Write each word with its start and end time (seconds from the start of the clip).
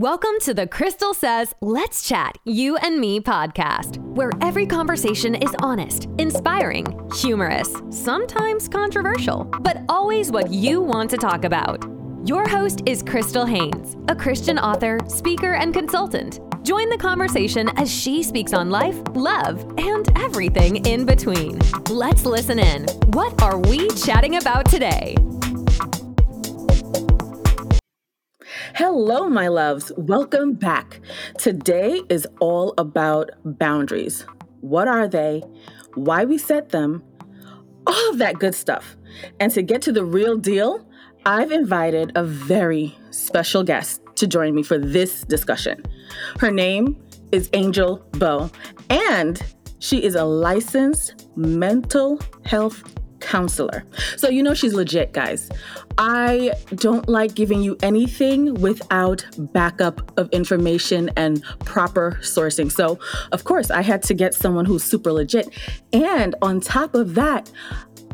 Welcome 0.00 0.40
to 0.44 0.54
the 0.54 0.66
Crystal 0.66 1.12
Says 1.12 1.54
Let's 1.60 2.08
Chat, 2.08 2.38
You 2.46 2.78
and 2.78 2.98
Me 2.98 3.20
podcast, 3.20 3.98
where 3.98 4.30
every 4.40 4.64
conversation 4.64 5.34
is 5.34 5.54
honest, 5.60 6.08
inspiring, 6.16 6.86
humorous, 7.16 7.70
sometimes 7.90 8.66
controversial, 8.66 9.44
but 9.60 9.82
always 9.90 10.32
what 10.32 10.50
you 10.50 10.80
want 10.80 11.10
to 11.10 11.18
talk 11.18 11.44
about. 11.44 11.84
Your 12.24 12.48
host 12.48 12.80
is 12.86 13.02
Crystal 13.02 13.44
Haynes, 13.44 13.98
a 14.08 14.16
Christian 14.16 14.58
author, 14.58 15.00
speaker, 15.06 15.52
and 15.52 15.74
consultant. 15.74 16.40
Join 16.64 16.88
the 16.88 16.96
conversation 16.96 17.68
as 17.76 17.92
she 17.92 18.22
speaks 18.22 18.54
on 18.54 18.70
life, 18.70 18.96
love, 19.12 19.60
and 19.76 20.08
everything 20.18 20.86
in 20.86 21.04
between. 21.04 21.58
Let's 21.90 22.24
listen 22.24 22.58
in. 22.58 22.86
What 23.08 23.42
are 23.42 23.58
we 23.58 23.86
chatting 23.88 24.36
about 24.36 24.64
today? 24.64 25.14
Hello, 28.74 29.28
my 29.28 29.48
loves. 29.48 29.90
Welcome 29.96 30.52
back. 30.52 31.00
Today 31.38 32.02
is 32.08 32.26
all 32.40 32.72
about 32.78 33.30
boundaries. 33.44 34.24
What 34.60 34.86
are 34.86 35.08
they? 35.08 35.42
Why 35.94 36.24
we 36.24 36.38
set 36.38 36.68
them? 36.68 37.02
All 37.86 38.10
of 38.10 38.18
that 38.18 38.38
good 38.38 38.54
stuff. 38.54 38.96
And 39.40 39.50
to 39.52 39.62
get 39.62 39.82
to 39.82 39.92
the 39.92 40.04
real 40.04 40.36
deal, 40.36 40.86
I've 41.26 41.50
invited 41.50 42.12
a 42.14 42.22
very 42.22 42.96
special 43.10 43.64
guest 43.64 44.02
to 44.16 44.28
join 44.28 44.54
me 44.54 44.62
for 44.62 44.78
this 44.78 45.22
discussion. 45.22 45.82
Her 46.38 46.52
name 46.52 46.96
is 47.32 47.50
Angel 47.52 47.96
Bow, 48.12 48.50
and 48.88 49.42
she 49.80 50.02
is 50.04 50.14
a 50.14 50.24
licensed 50.24 51.28
mental 51.36 52.20
health 52.44 52.84
counselor. 53.20 53.84
So, 54.16 54.28
you 54.28 54.42
know, 54.42 54.54
she's 54.54 54.74
legit, 54.74 55.12
guys. 55.12 55.50
I 55.98 56.52
don't 56.74 57.08
like 57.08 57.34
giving 57.34 57.62
you 57.62 57.76
anything 57.82 58.54
without 58.54 59.24
backup 59.38 60.18
of 60.18 60.28
information 60.30 61.10
and 61.16 61.42
proper 61.64 62.18
sourcing. 62.22 62.70
So, 62.70 62.98
of 63.32 63.44
course, 63.44 63.70
I 63.70 63.82
had 63.82 64.02
to 64.04 64.14
get 64.14 64.34
someone 64.34 64.64
who's 64.64 64.82
super 64.82 65.12
legit. 65.12 65.48
And 65.92 66.34
on 66.42 66.60
top 66.60 66.94
of 66.94 67.14
that, 67.14 67.50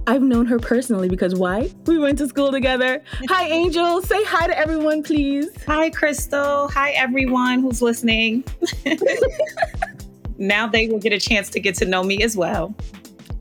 I've 0.08 0.22
known 0.22 0.46
her 0.46 0.58
personally 0.60 1.08
because 1.08 1.34
why? 1.34 1.70
We 1.86 1.98
went 1.98 2.18
to 2.18 2.28
school 2.28 2.52
together. 2.52 3.02
Hi, 3.28 3.48
Angel. 3.48 4.00
Say 4.02 4.22
hi 4.24 4.46
to 4.46 4.56
everyone, 4.56 5.02
please. 5.02 5.48
Hi, 5.66 5.90
Crystal. 5.90 6.68
Hi, 6.68 6.92
everyone 6.92 7.60
who's 7.60 7.82
listening. 7.82 8.44
now 10.38 10.68
they 10.68 10.88
will 10.88 11.00
get 11.00 11.12
a 11.12 11.18
chance 11.18 11.50
to 11.50 11.60
get 11.60 11.74
to 11.76 11.84
know 11.84 12.04
me 12.04 12.22
as 12.22 12.36
well. 12.36 12.74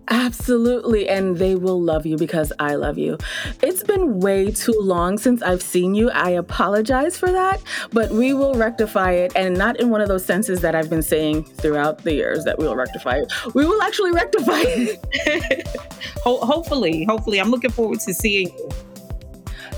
Absolutely. 0.07 1.09
And 1.09 1.37
they 1.37 1.55
will 1.55 1.81
love 1.81 2.05
you 2.05 2.17
because 2.17 2.53
I 2.59 2.75
love 2.75 2.97
you. 2.97 3.17
It's 3.61 3.83
been 3.83 4.19
way 4.19 4.51
too 4.51 4.77
long 4.79 5.17
since 5.17 5.41
I've 5.41 5.61
seen 5.61 5.95
you. 5.95 6.11
I 6.11 6.31
apologize 6.31 7.17
for 7.17 7.31
that, 7.31 7.61
but 7.91 8.11
we 8.11 8.33
will 8.33 8.53
rectify 8.55 9.11
it. 9.11 9.33
And 9.35 9.57
not 9.57 9.79
in 9.79 9.89
one 9.89 10.01
of 10.01 10.07
those 10.07 10.25
senses 10.25 10.61
that 10.61 10.75
I've 10.75 10.89
been 10.89 11.01
saying 11.01 11.45
throughout 11.45 12.03
the 12.03 12.13
years 12.13 12.43
that 12.45 12.57
we 12.59 12.65
will 12.65 12.75
rectify 12.75 13.17
it. 13.17 13.31
We 13.53 13.65
will 13.65 13.81
actually 13.81 14.11
rectify 14.11 14.61
it. 14.65 15.67
hopefully, 16.23 17.05
hopefully. 17.05 17.39
I'm 17.39 17.49
looking 17.49 17.71
forward 17.71 17.99
to 18.01 18.13
seeing 18.13 18.49
you. 18.49 18.69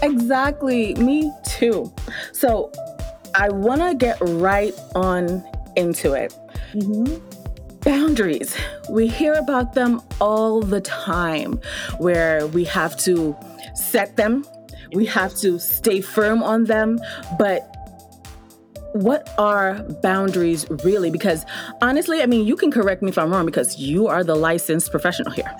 Exactly. 0.01 0.93
Me 0.95 1.31
too. 1.45 1.91
So 2.31 2.71
I 3.35 3.49
want 3.49 3.81
to 3.81 3.95
get 3.95 4.17
right 4.21 4.73
on 4.95 5.43
into 5.75 6.13
it. 6.13 6.33
Mm-hmm. 6.73 7.36
Boundaries. 7.87 8.53
We 8.89 9.07
hear 9.07 9.33
about 9.35 9.73
them 9.73 10.01
all 10.19 10.61
the 10.61 10.81
time 10.81 11.61
where 11.99 12.45
we 12.47 12.65
have 12.65 12.97
to 12.97 13.33
set 13.75 14.17
them, 14.17 14.45
we 14.91 15.05
have 15.05 15.33
to 15.35 15.57
stay 15.57 16.01
firm 16.01 16.43
on 16.43 16.65
them, 16.65 16.99
but 17.39 17.73
what 18.91 19.33
are 19.37 19.75
boundaries 20.03 20.65
really? 20.83 21.11
Because 21.11 21.45
honestly, 21.81 22.21
I 22.21 22.25
mean, 22.25 22.45
you 22.45 22.57
can 22.57 22.71
correct 22.71 23.01
me 23.01 23.09
if 23.09 23.17
I'm 23.17 23.31
wrong 23.31 23.45
because 23.45 23.77
you 23.77 24.07
are 24.07 24.21
the 24.21 24.35
licensed 24.35 24.91
professional 24.91 25.31
here. 25.31 25.55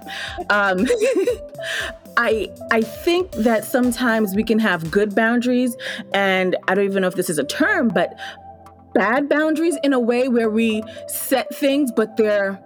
Um, 0.50 0.86
I 2.18 2.50
I 2.72 2.82
think 2.82 3.32
that 3.34 3.64
sometimes 3.64 4.36
we 4.36 4.44
can 4.44 4.60
have 4.60 4.92
good 4.92 5.16
boundaries, 5.16 5.78
and 6.14 6.58
I 6.68 6.76
don't 6.76 6.86
even 6.86 7.04
know 7.04 7.08
if 7.08 7.16
this 7.16 7.30
is 7.30 7.38
a 7.38 7.44
term, 7.46 7.88
but 7.88 8.20
bad 8.98 9.30
boundaries 9.30 9.78
in 9.84 9.94
a 9.94 10.00
way 10.00 10.28
where 10.28 10.50
we 10.50 10.82
set 11.08 11.54
things, 11.56 11.92
but 11.92 12.18
they're 12.18 12.60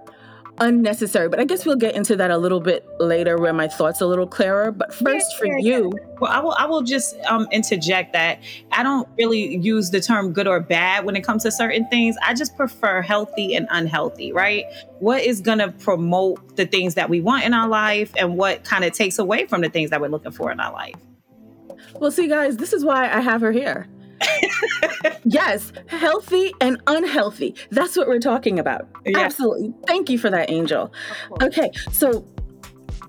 unnecessary. 0.59 1.27
But 1.27 1.41
I 1.41 1.43
guess 1.43 1.65
we'll 1.65 1.75
get 1.75 1.93
into 1.93 2.15
that 2.15 2.31
a 2.31 2.37
little 2.37 2.61
bit 2.61 2.87
later 3.01 3.37
where 3.37 3.51
my 3.51 3.67
thoughts 3.67 4.01
are 4.01 4.05
a 4.05 4.07
little 4.07 4.27
clearer. 4.27 4.71
But 4.71 4.93
first 4.93 5.37
for 5.37 5.45
you. 5.45 5.91
Well, 6.21 6.31
I 6.31 6.39
will 6.39 6.53
I 6.53 6.65
will 6.67 6.83
just 6.83 7.17
um, 7.27 7.47
interject 7.51 8.13
that 8.13 8.41
I 8.71 8.81
don't 8.81 9.09
really 9.17 9.57
use 9.57 9.89
the 9.89 9.99
term 9.99 10.31
good 10.31 10.47
or 10.47 10.61
bad 10.61 11.03
when 11.03 11.17
it 11.17 11.23
comes 11.25 11.43
to 11.43 11.51
certain 11.51 11.85
things. 11.89 12.15
I 12.21 12.33
just 12.33 12.55
prefer 12.55 13.01
healthy 13.01 13.53
and 13.53 13.67
unhealthy, 13.69 14.31
right? 14.31 14.63
What 14.99 15.21
is 15.23 15.41
gonna 15.41 15.73
promote 15.73 16.55
the 16.55 16.65
things 16.65 16.95
that 16.95 17.09
we 17.09 17.19
want 17.19 17.43
in 17.43 17.53
our 17.53 17.67
life 17.67 18.13
and 18.15 18.37
what 18.37 18.63
kind 18.63 18.85
of 18.85 18.93
takes 18.93 19.19
away 19.19 19.47
from 19.47 19.61
the 19.61 19.69
things 19.69 19.89
that 19.89 19.99
we're 19.99 20.07
looking 20.07 20.31
for 20.31 20.49
in 20.49 20.61
our 20.61 20.71
life. 20.71 20.95
Well, 21.99 22.11
see, 22.11 22.27
guys, 22.27 22.55
this 22.55 22.71
is 22.71 22.85
why 22.85 23.11
I 23.11 23.19
have 23.19 23.41
her 23.41 23.51
here 23.51 23.89
yes, 25.23 25.71
healthy 25.87 26.53
and 26.61 26.81
unhealthy. 26.87 27.55
That's 27.69 27.95
what 27.95 28.07
we're 28.07 28.19
talking 28.19 28.59
about. 28.59 28.87
Yeah. 29.05 29.19
Absolutely. 29.19 29.73
Thank 29.87 30.09
you 30.09 30.17
for 30.17 30.29
that, 30.29 30.49
Angel. 30.49 30.91
Okay, 31.41 31.71
so 31.91 32.25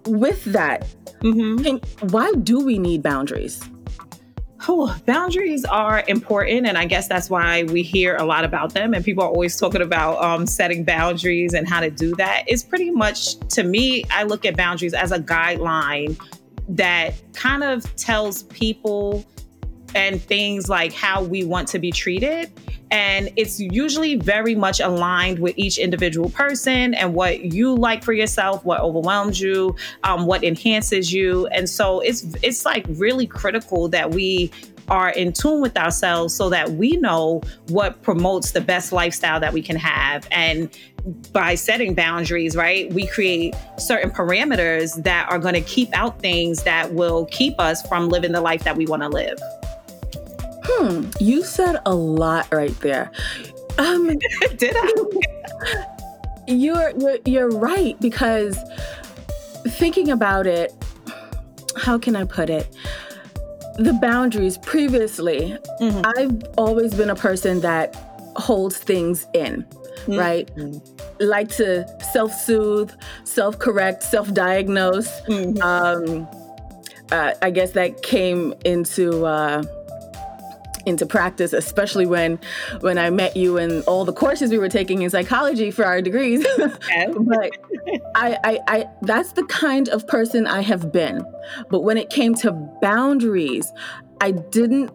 with 0.07 0.45
that, 0.45 0.87
mm-hmm. 1.21 1.63
can, 1.63 1.79
why 2.11 2.33
do 2.43 2.65
we 2.65 2.79
need 2.79 3.03
boundaries? 3.03 3.63
Oh, 4.69 4.97
boundaries 5.07 5.65
are 5.65 6.05
important, 6.07 6.69
and 6.69 6.79
I 6.79 6.85
guess 6.85 7.09
that's 7.09 7.29
why 7.29 7.65
we 7.65 7.83
hear 7.83 8.15
a 8.17 8.25
lot 8.25 8.45
about 8.45 8.75
them. 8.75 8.95
And 8.95 9.05
people 9.05 9.25
are 9.25 9.29
always 9.29 9.59
talking 9.59 9.83
about 9.83 10.23
um, 10.23 10.47
setting 10.47 10.85
boundaries 10.85 11.53
and 11.53 11.69
how 11.69 11.81
to 11.81 11.91
do 11.91 12.15
that. 12.17 12.45
It's 12.47 12.63
pretty 12.63 12.93
much, 12.93 13.39
to 13.51 13.65
me, 13.65 14.05
I 14.11 14.23
look 14.23 14.45
at 14.45 14.57
boundaries 14.57 14.95
as 14.95 15.11
a 15.11 15.19
guideline 15.19 16.17
that 16.69 17.15
kind 17.33 17.65
of 17.65 17.97
tells 17.97 18.45
people 18.45 19.25
and 19.95 20.23
things 20.23 20.69
like 20.69 20.93
how 20.93 21.23
we 21.23 21.45
want 21.45 21.69
to 21.69 21.79
be 21.79 21.91
treated. 21.91 22.51
And 22.91 23.31
it's 23.37 23.59
usually 23.59 24.17
very 24.17 24.55
much 24.55 24.79
aligned 24.79 25.39
with 25.39 25.57
each 25.57 25.79
individual 25.79 26.29
person 26.29 26.93
and 26.93 27.15
what 27.15 27.41
you 27.41 27.75
like 27.75 28.05
for 28.05 28.13
yourself, 28.13 28.63
what 28.67 28.81
overwhelms 28.81 29.41
you, 29.41 29.75
um, 30.05 30.27
what 30.27 30.45
enhances 30.45 31.11
you. 31.11 31.47
And 31.49 31.69
so 31.69 32.01
it's 32.01 32.23
it's 32.43 32.67
like 32.67 32.85
really 32.91 33.27
critical 33.27 33.89
that 33.89 34.11
we 34.11 34.51
are 34.89 35.11
in 35.11 35.33
tune 35.33 35.63
with 35.63 35.77
ourselves 35.79 36.35
so 36.35 36.51
that 36.51 36.73
we 36.73 36.97
know 36.99 37.41
what 37.69 38.03
promotes 38.03 38.51
the 38.51 38.61
best 38.61 38.93
lifestyle 38.93 39.41
that 39.41 39.55
we 39.55 39.63
can 39.63 39.77
have. 39.77 40.29
And 40.31 40.69
by 41.33 41.55
setting 41.55 41.95
boundaries, 41.95 42.57
right, 42.57 42.93
we 42.93 43.07
create 43.07 43.55
certain 43.79 44.11
parameters 44.11 45.03
that 45.03 45.31
are 45.31 45.39
going 45.39 45.55
to 45.55 45.63
keep 45.63 45.89
out 45.97 46.21
things 46.21 46.63
that 46.65 46.93
will 46.93 47.27
keep 47.27 47.59
us 47.59 47.87
from 47.89 48.09
living 48.09 48.33
the 48.33 48.41
life 48.41 48.65
that 48.65 48.77
we 48.77 48.87
want 48.87 49.03
to 49.03 49.09
live. 49.09 49.39
Hmm, 50.65 51.11
you 51.21 51.45
said 51.45 51.81
a 51.87 51.95
lot 51.95 52.53
right 52.53 52.79
there. 52.81 53.11
Um, 53.79 54.09
Did 54.57 54.77
I? 54.77 55.87
you're, 56.47 56.91
you're 56.99 57.19
you're 57.25 57.51
right 57.51 57.99
because 58.01 58.59
thinking 59.69 60.11
about 60.11 60.47
it, 60.47 60.73
how 61.77 61.99
can 61.99 62.17
I 62.17 62.25
put 62.25 62.51
it? 62.51 62.75
The 63.79 63.95
boundaries 63.95 64.59
previously, 64.59 65.57
mm-hmm. 65.81 66.03
I've 66.17 66.43
always 66.59 66.95
been 66.95 67.11
a 67.11 67.17
person 67.17 67.61
that 67.61 67.95
holds 68.37 68.77
things 68.79 69.27
in, 69.35 69.65
mm-hmm. 69.65 70.19
right? 70.19 70.51
Like 71.21 71.49
to 71.57 71.87
self 72.13 72.33
soothe, 72.33 72.93
self 73.25 73.59
correct, 73.59 74.03
self 74.03 74.33
diagnose. 74.35 75.09
Mm-hmm. 75.23 75.63
Um, 75.63 76.29
uh, 77.11 77.35
I 77.43 77.51
guess 77.51 77.73
that 77.73 78.03
came 78.03 78.55
into. 78.65 79.25
Uh, 79.25 79.63
into 80.87 81.07
practice, 81.07 81.53
especially 81.53 82.07
when 82.07 82.39
when 82.81 82.99
I 82.99 83.11
met 83.11 83.37
you 83.37 83.59
and 83.59 83.83
all 83.85 84.05
the 84.05 84.13
courses 84.13 84.51
we 84.51 84.59
were 84.59 84.69
taking 84.69 85.03
in 85.03 85.11
psychology 85.11 85.71
for 85.71 85.85
our 85.85 86.01
degrees. 86.01 86.47
but 86.57 87.51
I, 88.15 88.39
I, 88.45 88.59
I 88.69 88.89
that's 89.03 89.33
the 89.33 89.45
kind 89.45 89.89
of 89.89 90.07
person 90.07 90.47
I 90.47 90.63
have 90.63 90.93
been. 90.93 91.25
But 91.71 91.81
when 91.81 91.97
it 91.97 92.11
came 92.11 92.35
to 92.37 92.53
boundaries, 92.81 93.71
I 94.21 94.31
didn't 94.31 94.91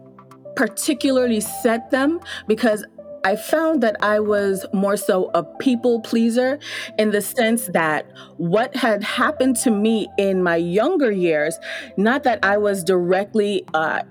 particularly 0.55 1.39
set 1.39 1.91
them 1.91 2.19
because 2.47 2.83
I 3.23 3.35
found 3.35 3.83
that 3.83 3.97
I 4.01 4.21
was 4.21 4.65
more 4.73 4.95
so 4.95 5.29
a 5.33 5.43
people 5.43 5.99
pleaser 5.99 6.59
in 6.97 7.11
the 7.11 7.21
sense 7.21 7.67
that 7.73 8.09
what 8.37 8.73
had 8.75 9.03
happened 9.03 9.57
to 9.57 9.71
me 9.71 10.07
in 10.17 10.41
my 10.41 10.55
younger 10.55 11.11
years, 11.11 11.59
not 11.97 12.23
that 12.23 12.39
I 12.43 12.57
was 12.57 12.85
directly 12.85 13.65
uh, 13.73 14.03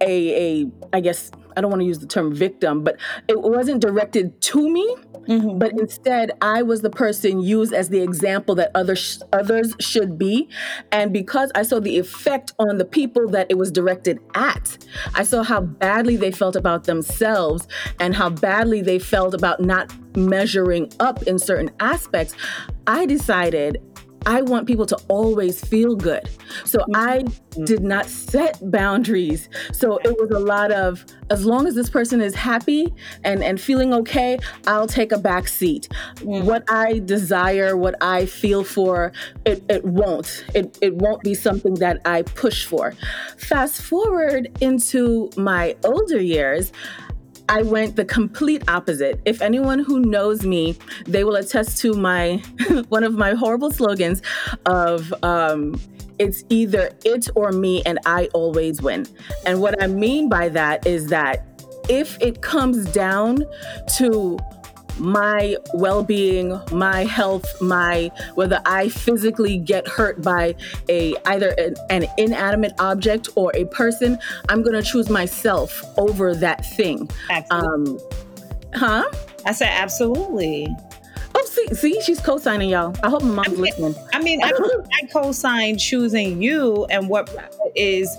a, 0.00 0.62
a 0.62 0.70
I 0.92 1.00
guess 1.00 1.30
I 1.56 1.60
don't 1.60 1.70
want 1.70 1.80
to 1.80 1.86
use 1.86 1.98
the 1.98 2.06
term 2.06 2.32
victim, 2.32 2.84
but 2.84 2.98
it 3.26 3.40
wasn't 3.40 3.80
directed 3.82 4.40
to 4.42 4.70
me, 4.70 4.96
mm-hmm. 5.26 5.58
but 5.58 5.72
instead 5.72 6.30
I 6.40 6.62
was 6.62 6.82
the 6.82 6.90
person 6.90 7.40
used 7.40 7.72
as 7.72 7.88
the 7.88 8.00
example 8.00 8.54
that 8.56 8.70
others 8.76 9.22
others 9.32 9.74
should 9.80 10.18
be. 10.18 10.48
And 10.92 11.12
because 11.12 11.50
I 11.56 11.62
saw 11.64 11.80
the 11.80 11.98
effect 11.98 12.52
on 12.60 12.78
the 12.78 12.84
people 12.84 13.28
that 13.30 13.48
it 13.50 13.58
was 13.58 13.72
directed 13.72 14.20
at, 14.34 14.78
I 15.14 15.24
saw 15.24 15.42
how 15.42 15.62
badly 15.62 16.16
they 16.16 16.30
felt 16.30 16.54
about 16.54 16.84
themselves 16.84 17.66
and 17.98 18.14
how 18.14 18.30
badly 18.30 18.80
they 18.80 19.00
felt 19.00 19.34
about 19.34 19.60
not 19.60 19.92
measuring 20.16 20.92
up 21.00 21.22
in 21.24 21.40
certain 21.40 21.70
aspects. 21.80 22.34
I 22.86 23.04
decided 23.04 23.82
I 24.26 24.42
want 24.42 24.66
people 24.66 24.86
to 24.86 24.96
always 25.08 25.64
feel 25.64 25.96
good. 25.96 26.28
So 26.64 26.84
I 26.94 27.18
mm-hmm. 27.18 27.64
did 27.64 27.82
not 27.82 28.06
set 28.06 28.58
boundaries. 28.70 29.48
So 29.72 29.98
it 29.98 30.16
was 30.18 30.30
a 30.30 30.38
lot 30.38 30.72
of 30.72 31.04
as 31.30 31.44
long 31.44 31.66
as 31.66 31.74
this 31.74 31.90
person 31.90 32.20
is 32.20 32.34
happy 32.34 32.92
and 33.24 33.42
and 33.42 33.60
feeling 33.60 33.92
okay, 33.94 34.38
I'll 34.66 34.86
take 34.86 35.12
a 35.12 35.18
back 35.18 35.48
seat. 35.48 35.88
Mm. 36.16 36.44
What 36.44 36.64
I 36.70 37.00
desire, 37.00 37.76
what 37.76 37.94
I 38.00 38.26
feel 38.26 38.64
for, 38.64 39.12
it, 39.44 39.62
it 39.68 39.84
won't. 39.84 40.44
It 40.54 40.78
it 40.80 40.94
won't 40.96 41.22
be 41.22 41.34
something 41.34 41.74
that 41.74 42.00
I 42.04 42.22
push 42.22 42.64
for. 42.64 42.94
Fast 43.36 43.82
forward 43.82 44.50
into 44.60 45.30
my 45.36 45.76
older 45.84 46.20
years, 46.20 46.72
I 47.48 47.62
went 47.62 47.96
the 47.96 48.04
complete 48.04 48.62
opposite. 48.68 49.20
If 49.24 49.40
anyone 49.40 49.78
who 49.78 50.00
knows 50.00 50.44
me, 50.44 50.76
they 51.04 51.24
will 51.24 51.36
attest 51.36 51.78
to 51.78 51.94
my 51.94 52.36
one 52.88 53.04
of 53.04 53.14
my 53.14 53.34
horrible 53.34 53.70
slogans 53.70 54.22
of 54.66 55.12
um, 55.22 55.80
it's 56.18 56.44
either 56.48 56.90
it 57.04 57.28
or 57.34 57.52
me, 57.52 57.82
and 57.84 57.98
I 58.04 58.26
always 58.34 58.82
win. 58.82 59.06
And 59.46 59.60
what 59.60 59.82
I 59.82 59.86
mean 59.86 60.28
by 60.28 60.48
that 60.50 60.86
is 60.86 61.06
that 61.08 61.46
if 61.88 62.20
it 62.20 62.42
comes 62.42 62.90
down 62.92 63.44
to 63.96 64.38
my 64.98 65.56
well-being, 65.74 66.60
my 66.72 67.04
health, 67.04 67.60
my 67.60 68.10
whether 68.34 68.60
I 68.66 68.88
physically 68.88 69.58
get 69.58 69.86
hurt 69.86 70.22
by 70.22 70.54
a 70.88 71.14
either 71.26 71.54
an, 71.58 71.74
an 71.90 72.06
inanimate 72.16 72.72
object 72.78 73.28
or 73.36 73.52
a 73.54 73.64
person, 73.66 74.18
I'm 74.48 74.62
to 74.74 74.82
choose 74.82 75.08
myself 75.08 75.84
over 75.98 76.34
that 76.34 76.64
thing. 76.64 77.08
Absolutely. 77.30 77.68
Um, 77.68 77.98
huh? 78.74 79.10
I 79.46 79.52
said 79.52 79.68
absolutely. 79.70 80.68
Oh, 81.34 81.44
see, 81.44 81.74
see, 81.74 82.00
she's 82.02 82.20
co-signing 82.20 82.70
y'all. 82.70 82.94
I 83.02 83.10
hope 83.10 83.22
my 83.22 83.28
mom's 83.28 83.48
I 83.48 83.52
mean, 83.52 83.60
listening. 83.60 83.94
I 84.12 84.22
mean, 84.22 84.42
I, 84.42 84.48
I 84.50 85.06
co-sign 85.12 85.78
choosing 85.78 86.42
you 86.42 86.84
and 86.86 87.08
what 87.08 87.30
is 87.76 88.16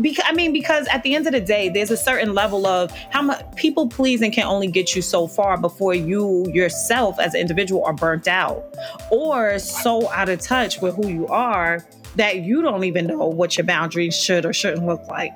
because 0.00 0.24
I 0.26 0.32
mean, 0.32 0.52
because 0.52 0.86
at 0.88 1.02
the 1.02 1.14
end 1.14 1.26
of 1.26 1.32
the 1.32 1.40
day, 1.40 1.68
there's 1.68 1.90
a 1.90 1.96
certain 1.96 2.34
level 2.34 2.66
of 2.66 2.90
how 3.10 3.22
much 3.22 3.44
people 3.56 3.88
pleasing 3.88 4.32
can 4.32 4.44
only 4.44 4.68
get 4.68 4.94
you 4.94 5.02
so 5.02 5.26
far 5.26 5.56
before 5.56 5.94
you 5.94 6.50
yourself 6.52 7.18
as 7.20 7.34
an 7.34 7.40
individual 7.40 7.84
are 7.84 7.92
burnt 7.92 8.28
out 8.28 8.64
or 9.10 9.58
so 9.58 10.10
out 10.10 10.28
of 10.28 10.40
touch 10.40 10.80
with 10.80 10.94
who 10.96 11.08
you 11.08 11.26
are 11.28 11.86
that 12.16 12.38
you 12.38 12.62
don't 12.62 12.84
even 12.84 13.06
know 13.06 13.26
what 13.26 13.56
your 13.56 13.64
boundaries 13.64 14.16
should 14.16 14.44
or 14.44 14.52
shouldn't 14.52 14.86
look 14.86 15.06
like. 15.08 15.32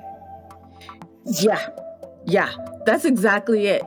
Yeah. 1.25 1.69
Yeah, 2.29 2.53
that's 2.85 3.05
exactly 3.05 3.67
it. 3.67 3.83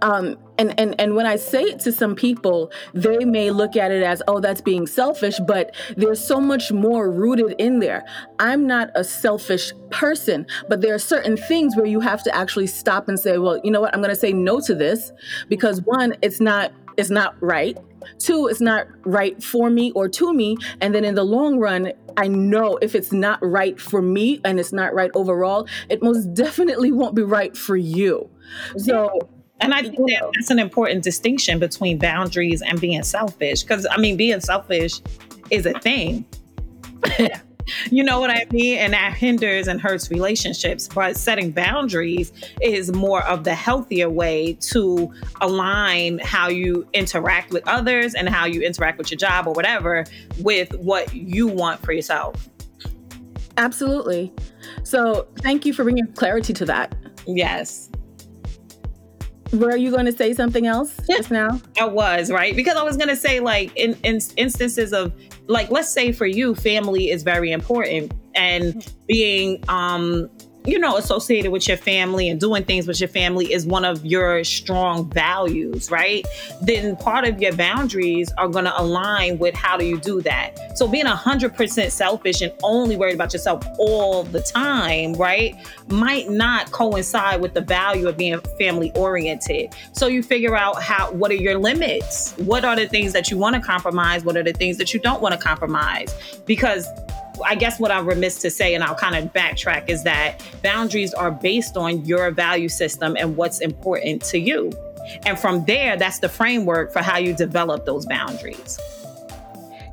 Um, 0.00 0.36
and, 0.58 0.78
and, 0.78 0.94
and 1.00 1.16
when 1.16 1.26
I 1.26 1.34
say 1.34 1.62
it 1.62 1.80
to 1.80 1.90
some 1.90 2.14
people, 2.14 2.70
they 2.94 3.24
may 3.24 3.50
look 3.50 3.76
at 3.76 3.90
it 3.90 4.04
as, 4.04 4.22
oh, 4.28 4.38
that's 4.38 4.60
being 4.60 4.86
selfish, 4.86 5.40
but 5.40 5.74
there's 5.96 6.24
so 6.24 6.40
much 6.40 6.70
more 6.70 7.10
rooted 7.10 7.56
in 7.58 7.80
there. 7.80 8.06
I'm 8.38 8.64
not 8.64 8.90
a 8.94 9.02
selfish 9.02 9.72
person, 9.90 10.46
but 10.68 10.82
there 10.82 10.94
are 10.94 11.00
certain 11.00 11.36
things 11.36 11.76
where 11.76 11.86
you 11.86 11.98
have 11.98 12.22
to 12.22 12.34
actually 12.34 12.68
stop 12.68 13.08
and 13.08 13.18
say, 13.18 13.38
well, 13.38 13.60
you 13.64 13.72
know 13.72 13.80
what, 13.80 13.92
I'm 13.92 14.00
going 14.00 14.14
to 14.14 14.20
say 14.20 14.32
no 14.32 14.60
to 14.60 14.74
this 14.74 15.10
because 15.48 15.82
one, 15.82 16.14
it's 16.22 16.40
not 16.40 16.70
it's 17.00 17.10
not 17.10 17.34
right. 17.40 17.76
Two, 18.18 18.46
it's 18.46 18.60
not 18.60 18.86
right 19.04 19.42
for 19.42 19.70
me 19.70 19.92
or 19.92 20.08
to 20.08 20.32
me. 20.32 20.56
And 20.80 20.94
then 20.94 21.04
in 21.04 21.14
the 21.14 21.24
long 21.24 21.58
run, 21.58 21.92
I 22.16 22.28
know 22.28 22.78
if 22.82 22.94
it's 22.94 23.12
not 23.12 23.38
right 23.42 23.80
for 23.80 24.02
me 24.02 24.40
and 24.44 24.60
it's 24.60 24.72
not 24.72 24.94
right 24.94 25.10
overall, 25.14 25.66
it 25.88 26.02
most 26.02 26.32
definitely 26.34 26.92
won't 26.92 27.14
be 27.14 27.22
right 27.22 27.56
for 27.56 27.76
you. 27.76 28.28
So, 28.76 29.28
and 29.60 29.74
I 29.74 29.82
think 29.82 29.96
that 29.96 30.30
that's 30.34 30.50
an 30.50 30.58
important 30.58 31.04
distinction 31.04 31.58
between 31.58 31.98
boundaries 31.98 32.62
and 32.62 32.80
being 32.80 33.02
selfish. 33.02 33.62
Because, 33.62 33.86
I 33.90 33.98
mean, 33.98 34.16
being 34.16 34.40
selfish 34.40 35.00
is 35.50 35.66
a 35.66 35.78
thing. 35.80 36.24
you 37.90 38.02
know 38.02 38.20
what 38.20 38.30
I 38.30 38.46
mean? 38.50 38.78
And 38.78 38.92
that 38.92 39.14
hinders 39.14 39.68
and 39.68 39.80
hurts 39.80 40.10
relationships. 40.10 40.88
But 40.88 41.16
setting 41.16 41.50
boundaries 41.50 42.32
is 42.60 42.92
more 42.92 43.22
of 43.24 43.44
the 43.44 43.54
healthier 43.54 44.10
way 44.10 44.54
to 44.72 45.12
align 45.40 46.18
how 46.18 46.48
you 46.48 46.86
interact 46.92 47.52
with 47.52 47.66
others 47.66 48.14
and 48.14 48.28
how 48.28 48.44
you 48.44 48.62
interact 48.62 48.98
with 48.98 49.10
your 49.10 49.18
job 49.18 49.46
or 49.46 49.52
whatever 49.52 50.04
with 50.40 50.74
what 50.76 51.12
you 51.14 51.46
want 51.46 51.84
for 51.84 51.92
yourself. 51.92 52.48
Absolutely. 53.56 54.32
So 54.84 55.26
thank 55.40 55.66
you 55.66 55.72
for 55.72 55.84
bringing 55.84 56.06
clarity 56.14 56.52
to 56.54 56.64
that. 56.66 56.94
Yes. 57.26 57.90
Were 59.52 59.76
you 59.76 59.90
going 59.90 60.06
to 60.06 60.12
say 60.12 60.32
something 60.32 60.66
else 60.66 60.96
just 61.08 61.30
now? 61.30 61.60
I 61.78 61.84
was, 61.86 62.30
right? 62.30 62.54
Because 62.54 62.76
I 62.76 62.82
was 62.82 62.96
going 62.96 63.08
to 63.08 63.16
say, 63.16 63.40
like, 63.40 63.76
in, 63.76 63.94
in 64.04 64.20
instances 64.36 64.92
of 64.92 65.12
like 65.50 65.70
let's 65.70 65.88
say 65.88 66.12
for 66.12 66.26
you 66.26 66.54
family 66.54 67.10
is 67.10 67.24
very 67.24 67.50
important 67.50 68.12
and 68.36 68.94
being 69.08 69.62
um 69.68 70.30
you 70.66 70.78
know, 70.78 70.96
associated 70.96 71.50
with 71.50 71.66
your 71.66 71.76
family 71.76 72.28
and 72.28 72.38
doing 72.38 72.64
things 72.64 72.86
with 72.86 73.00
your 73.00 73.08
family 73.08 73.52
is 73.52 73.66
one 73.66 73.84
of 73.84 74.04
your 74.04 74.44
strong 74.44 75.08
values, 75.10 75.90
right? 75.90 76.26
Then 76.60 76.96
part 76.96 77.26
of 77.26 77.40
your 77.40 77.54
boundaries 77.54 78.30
are 78.36 78.48
going 78.48 78.66
to 78.66 78.80
align 78.80 79.38
with 79.38 79.54
how 79.54 79.78
do 79.78 79.86
you 79.86 79.98
do 79.98 80.20
that. 80.22 80.76
So 80.76 80.86
being 80.86 81.06
100% 81.06 81.90
selfish 81.90 82.42
and 82.42 82.52
only 82.62 82.96
worried 82.96 83.14
about 83.14 83.32
yourself 83.32 83.64
all 83.78 84.22
the 84.24 84.40
time, 84.40 85.14
right, 85.14 85.56
might 85.88 86.28
not 86.28 86.70
coincide 86.72 87.40
with 87.40 87.54
the 87.54 87.62
value 87.62 88.06
of 88.06 88.18
being 88.18 88.38
family 88.58 88.92
oriented. 88.94 89.74
So 89.92 90.08
you 90.08 90.22
figure 90.22 90.56
out 90.56 90.82
how 90.82 91.10
what 91.12 91.30
are 91.30 91.34
your 91.34 91.58
limits? 91.58 92.34
What 92.36 92.64
are 92.66 92.76
the 92.76 92.86
things 92.86 93.12
that 93.14 93.30
you 93.30 93.38
want 93.38 93.56
to 93.56 93.62
compromise? 93.62 94.24
What 94.24 94.36
are 94.36 94.42
the 94.42 94.52
things 94.52 94.76
that 94.76 94.92
you 94.92 95.00
don't 95.00 95.22
want 95.22 95.32
to 95.34 95.40
compromise? 95.40 96.14
Because 96.44 96.86
I 97.44 97.54
guess 97.54 97.78
what 97.78 97.90
I'm 97.90 98.06
remiss 98.06 98.38
to 98.38 98.50
say, 98.50 98.74
and 98.74 98.84
I'll 98.84 98.94
kind 98.94 99.16
of 99.16 99.32
backtrack, 99.32 99.88
is 99.88 100.04
that 100.04 100.42
boundaries 100.62 101.14
are 101.14 101.30
based 101.30 101.76
on 101.76 102.04
your 102.04 102.30
value 102.30 102.68
system 102.68 103.16
and 103.18 103.36
what's 103.36 103.60
important 103.60 104.22
to 104.24 104.38
you. 104.38 104.72
And 105.24 105.38
from 105.38 105.64
there, 105.64 105.96
that's 105.96 106.18
the 106.18 106.28
framework 106.28 106.92
for 106.92 107.00
how 107.00 107.18
you 107.18 107.34
develop 107.34 107.84
those 107.84 108.06
boundaries. 108.06 108.78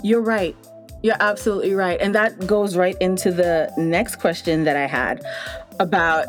You're 0.03 0.21
right. 0.21 0.55
You're 1.01 1.15
absolutely 1.19 1.73
right. 1.73 1.99
And 2.01 2.13
that 2.15 2.47
goes 2.47 2.75
right 2.75 2.95
into 2.99 3.31
the 3.31 3.71
next 3.77 4.17
question 4.17 4.63
that 4.65 4.75
I 4.75 4.87
had 4.87 5.23
about 5.79 6.25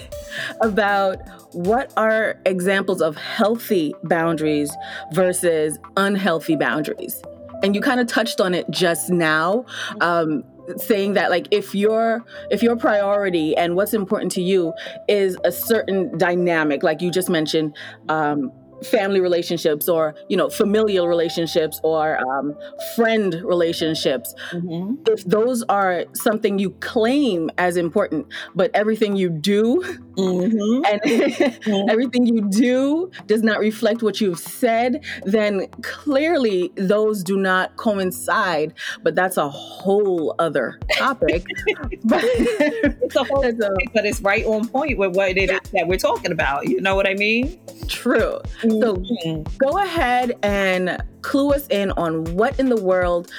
about 0.60 1.18
what 1.54 1.92
are 1.96 2.38
examples 2.46 3.00
of 3.00 3.16
healthy 3.16 3.94
boundaries 4.04 4.72
versus 5.12 5.78
unhealthy 5.96 6.56
boundaries 6.56 7.20
and 7.62 7.74
you 7.74 7.80
kind 7.80 8.00
of 8.00 8.06
touched 8.06 8.40
on 8.40 8.54
it 8.54 8.68
just 8.70 9.10
now 9.10 9.64
um, 10.00 10.44
saying 10.76 11.14
that 11.14 11.30
like 11.30 11.46
if 11.50 11.74
your 11.74 12.24
if 12.50 12.62
your 12.62 12.76
priority 12.76 13.56
and 13.56 13.76
what's 13.76 13.94
important 13.94 14.32
to 14.32 14.42
you 14.42 14.72
is 15.08 15.36
a 15.44 15.52
certain 15.52 16.16
dynamic 16.18 16.82
like 16.82 17.00
you 17.00 17.10
just 17.10 17.28
mentioned 17.28 17.76
um, 18.08 18.50
family 18.84 19.20
relationships 19.20 19.88
or 19.88 20.14
you 20.28 20.36
know 20.36 20.48
familial 20.48 21.06
relationships 21.06 21.80
or 21.82 22.18
um, 22.18 22.56
friend 22.96 23.40
relationships 23.44 24.34
mm-hmm. 24.52 24.94
if 25.06 25.24
those 25.24 25.62
are 25.64 26.04
something 26.14 26.58
you 26.58 26.70
claim 26.80 27.50
as 27.58 27.76
important 27.76 28.26
but 28.54 28.70
everything 28.74 29.16
you 29.16 29.28
do 29.28 29.82
mm-hmm. 30.20 30.84
and 30.84 31.00
mm-hmm. 31.02 31.90
everything 31.90 32.26
you 32.26 32.48
do 32.50 33.10
does 33.26 33.42
not 33.42 33.58
reflect 33.58 34.02
what 34.02 34.20
you've 34.20 34.38
said 34.38 35.04
then 35.24 35.66
clearly 35.82 36.72
those 36.76 37.22
do 37.22 37.36
not 37.36 37.76
coincide 37.76 38.72
but 39.02 39.14
that's 39.14 39.36
a 39.36 39.48
whole 39.48 40.34
other 40.38 40.78
topic 40.96 41.44
but 42.04 42.22
it's 42.24 43.16
a 43.16 43.24
whole 43.24 43.42
topic, 43.60 43.88
but 43.92 44.06
it's 44.06 44.20
right 44.20 44.44
on 44.44 44.66
point 44.68 44.98
with 44.98 45.14
what 45.16 45.30
it 45.30 45.50
is 45.50 45.60
that 45.72 45.86
we're 45.86 45.98
talking 45.98 46.32
about 46.32 46.68
you 46.68 46.80
know 46.80 46.94
what 46.94 47.08
i 47.08 47.14
mean 47.14 47.58
true 47.88 48.38
so 48.62 48.94
mm-hmm. 48.96 49.42
go 49.58 49.78
ahead 49.78 50.36
and 50.42 51.02
clue 51.22 51.52
us 51.52 51.66
in 51.68 51.90
on 51.92 52.24
what 52.36 52.58
in 52.58 52.68
the 52.68 52.80
world 52.80 53.30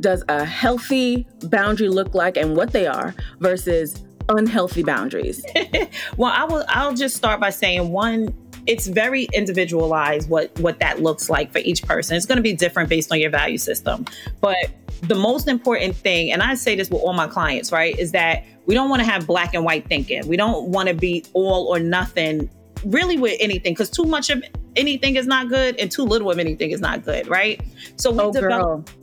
does 0.00 0.24
a 0.28 0.44
healthy 0.44 1.26
boundary 1.44 1.88
look 1.88 2.14
like 2.14 2.36
and 2.36 2.56
what 2.56 2.72
they 2.72 2.86
are 2.86 3.14
versus 3.40 4.02
unhealthy 4.30 4.82
boundaries. 4.82 5.44
well, 6.16 6.32
I 6.34 6.44
will 6.44 6.64
I'll 6.68 6.94
just 6.94 7.16
start 7.16 7.40
by 7.40 7.50
saying 7.50 7.90
one 7.90 8.34
it's 8.66 8.86
very 8.86 9.24
individualized 9.32 10.28
what 10.28 10.58
what 10.60 10.78
that 10.80 11.00
looks 11.00 11.30
like 11.30 11.52
for 11.52 11.58
each 11.58 11.82
person. 11.82 12.16
It's 12.16 12.26
going 12.26 12.36
to 12.36 12.42
be 12.42 12.52
different 12.52 12.88
based 12.88 13.10
on 13.12 13.20
your 13.20 13.30
value 13.30 13.58
system. 13.58 14.04
But 14.40 14.56
the 15.02 15.14
most 15.14 15.48
important 15.48 15.96
thing, 15.96 16.30
and 16.30 16.42
I 16.42 16.54
say 16.54 16.74
this 16.74 16.90
with 16.90 17.00
all 17.00 17.14
my 17.14 17.26
clients, 17.26 17.72
right, 17.72 17.98
is 17.98 18.12
that 18.12 18.44
We 18.66 18.74
don't 18.74 18.88
want 18.90 19.00
to 19.00 19.06
have 19.06 19.26
black 19.26 19.54
and 19.54 19.64
white 19.64 19.88
thinking. 19.88 20.28
We 20.28 20.36
don't 20.36 20.68
want 20.68 20.88
to 20.88 20.94
be 20.94 21.24
all 21.32 21.66
or 21.66 21.80
nothing 21.80 22.48
really 22.84 23.18
with 23.18 23.36
anything 23.40 23.72
because 23.72 23.90
too 23.90 24.04
much 24.04 24.30
of 24.30 24.44
anything 24.76 25.16
is 25.16 25.26
not 25.26 25.48
good 25.48 25.76
and 25.80 25.90
too 25.90 26.04
little 26.04 26.30
of 26.30 26.38
anything 26.38 26.70
is 26.70 26.80
not 26.80 27.04
good, 27.04 27.26
right? 27.26 27.60
So 27.96 28.12
we 28.12 28.20
oh, 28.20 28.32
develop. 28.32 28.86
Girl. 28.86 28.99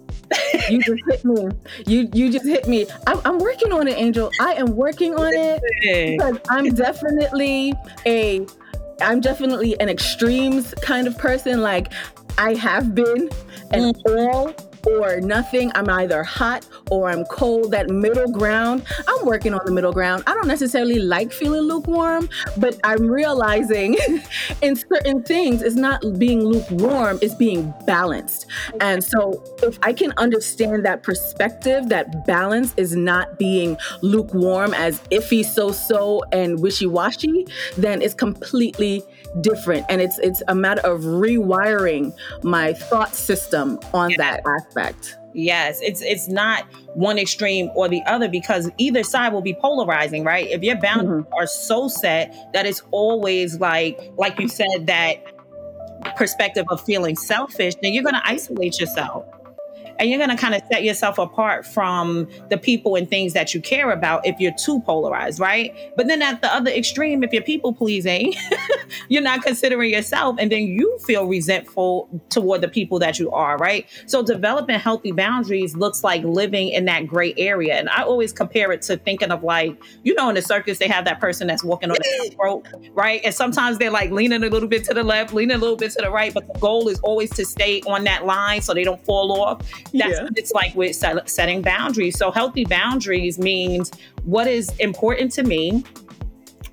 You 0.70 0.82
just 0.82 1.02
hit 1.08 1.26
me. 1.26 1.50
You 1.86 2.10
you 2.14 2.32
just 2.32 2.46
hit 2.46 2.68
me. 2.68 2.86
I'm, 3.06 3.20
I'm, 3.26 3.40
working 3.40 3.72
on 3.72 3.88
it, 3.88 3.98
Angel. 3.98 4.30
I 4.40 4.54
am 4.54 4.76
working 4.76 5.16
on 5.16 5.34
it 5.34 5.62
because 5.82 6.40
I'm 6.50 6.74
definitely 6.74 7.74
a 8.06 8.46
I'm 9.02 9.22
definitely 9.22 9.80
an 9.80 9.90
extremes 9.90 10.74
kind 10.82 11.08
of 11.08 11.18
person. 11.18 11.62
Like 11.62 11.94
I 12.38 12.54
have 12.56 12.94
been, 12.94 13.30
and 13.72 13.96
mm. 13.96 14.28
all 14.34 14.54
or 14.88 15.20
nothing. 15.22 15.72
I'm 15.76 15.90
either 15.90 16.24
hot 16.24 16.66
or 16.90 17.10
I'm 17.10 17.26
cold. 17.26 17.72
That 17.72 17.90
middle 17.90 18.32
ground, 18.32 18.84
I'm 19.08 19.26
working 19.26 19.54
on 19.54 19.62
the 19.66 19.72
middle 19.72 19.94
ground. 19.94 20.24
I 20.28 20.34
don't 20.34 20.48
necessarily 20.48 21.00
like 21.00 21.32
feeling 21.32 21.62
lukewarm, 21.62 22.30
but 22.58 22.80
I'm 22.84 23.08
realizing 23.08 23.98
in 24.62 24.76
certain 24.76 25.24
things, 25.24 25.62
it's 25.62 25.76
not 25.76 26.02
being 26.18 26.44
lukewarm, 26.44 27.20
it's 27.22 27.36
being 27.36 27.74
balanced. 27.86 28.48
And 28.82 29.04
so 29.04 29.44
if 29.64 29.78
I 29.82 29.94
can 29.94 30.14
understand 30.18 30.86
that 30.86 31.04
perspective, 31.04 31.90
that 31.90 32.26
balance 32.26 32.74
is 32.78 32.96
not 32.96 33.38
being 33.38 33.78
lukewarm 34.02 34.74
as 34.74 35.00
iffy, 35.12 35.44
so 35.44 35.72
so, 35.72 36.24
and 36.32 36.62
wishy 36.62 36.88
washy, 36.88 37.48
then 37.78 38.02
it's 38.02 38.14
completely 38.14 39.04
different 39.42 39.86
and 39.90 40.02
it's 40.02 40.18
it's 40.20 40.42
a 40.48 40.56
matter 40.56 40.82
of 40.82 41.02
rewiring 41.02 42.14
my 42.44 42.74
thought 42.74 43.14
system 43.14 43.80
on 43.94 44.14
that 44.18 44.42
aspect. 44.46 45.18
Yes 45.34 45.80
it's 45.82 46.02
it's 46.02 46.28
not 46.28 46.66
one 46.96 47.18
extreme 47.20 47.70
or 47.76 47.88
the 47.88 48.02
other 48.06 48.28
because 48.28 48.70
either 48.78 49.04
side 49.04 49.34
will 49.34 49.42
be 49.42 49.54
polarizing 49.54 50.24
right? 50.24 50.48
If 50.48 50.64
your 50.64 50.78
boundaries 50.78 51.26
mm-hmm. 51.26 51.34
are 51.34 51.48
so 51.48 51.88
set 51.88 52.34
that 52.54 52.66
it's 52.66 52.82
always 52.92 53.60
like 53.60 54.00
like 54.18 54.40
you 54.40 54.48
said 54.48 54.88
that 54.88 55.24
perspective 56.16 56.66
of 56.70 56.82
feeling 56.82 57.16
selfish 57.16 57.76
then 57.82 57.94
you're 57.94 58.04
going 58.04 58.16
to 58.16 58.28
isolate 58.28 58.80
yourself 58.80 59.26
and 60.00 60.10
you're 60.10 60.20
going 60.20 60.30
to 60.30 60.38
kind 60.38 60.56
of 60.56 60.62
set 60.72 60.84
yourself 60.84 61.18
apart 61.18 61.66
from 61.66 62.28
the 62.50 62.58
people 62.58 62.96
and 62.96 63.10
things 63.10 63.34
that 63.34 63.54
you 63.54 63.62
care 63.62 63.92
about 63.92 64.26
if 64.26 64.40
you're 64.40 64.54
too 64.54 64.82
polarized, 64.82 65.40
right? 65.40 65.74
But 65.96 66.08
then 66.08 66.22
at 66.22 66.42
the 66.42 66.54
other 66.54 66.72
extreme, 66.72 67.24
if 67.24 67.34
you're 67.34 67.44
people 67.44 67.74
pleasing, 67.74 68.34
you're 69.10 69.22
not 69.22 69.44
considering 69.44 69.92
yourself, 69.92 70.38
and 70.40 70.52
then 70.52 70.64
you 70.64 70.98
feel 71.06 71.28
resentful 71.28 72.10
toward 72.30 72.62
the 72.62 72.68
people 72.68 73.00
that 73.00 73.20
you 73.20 73.32
are, 73.32 73.58
right? 73.58 73.88
So 74.06 74.24
developing 74.24 74.80
healthy 74.80 75.12
boundaries 75.12 75.76
looks 75.76 76.04
like 76.04 76.24
living 76.24 76.70
in 76.70 76.86
that 76.86 77.08
gray 77.08 77.34
area. 77.38 77.76
And 77.76 77.90
I 77.90 78.04
always 78.04 78.32
compare 78.32 78.72
it 78.72 78.82
to 78.84 78.98
thinking 78.98 79.32
of 79.32 79.44
like, 79.44 79.82
you 80.04 80.14
know, 80.14 80.30
in 80.30 80.36
the 80.36 80.42
circus, 80.42 80.80
they 80.80 80.88
have 80.88 81.06
that 81.06 81.20
person 81.20 81.48
that's 81.48 81.64
walking 81.64 81.92
on 81.92 81.98
the 82.00 82.36
rope, 82.42 82.68
right? 82.92 83.22
And 83.24 83.34
sometimes 83.34 83.78
they're 83.78 83.92
like 83.92 84.12
leaning 84.12 84.44
a 84.44 84.50
little 84.50 84.70
bit 84.70 84.84
to 84.86 84.94
the 84.94 85.04
left, 85.04 85.34
leaning 85.34 85.56
a 85.56 85.60
little 85.60 85.76
bit 85.76 85.92
to 85.92 86.02
the 86.02 86.12
right, 86.12 86.34
but 86.34 86.48
the 86.52 86.60
goal 86.60 86.88
is 86.88 87.00
always 87.00 87.30
to 87.32 87.46
stay 87.46 87.82
on 87.82 88.04
that 88.04 88.26
line 88.26 88.62
so 88.62 88.74
they 88.74 88.84
don't 88.84 89.04
fall 89.06 89.42
off. 89.42 89.62
That's 89.94 90.18
yeah. 90.18 90.24
what 90.24 90.38
it's 90.38 90.52
like 90.52 90.76
with 90.76 90.96
setting 90.96 91.62
boundaries. 91.62 92.18
So 92.18 92.32
healthy 92.32 92.66
boundaries 92.66 93.40
means 93.40 93.92
what 94.24 94.48
is 94.48 94.70
important 94.80 95.32
to 95.34 95.44
me 95.44 95.84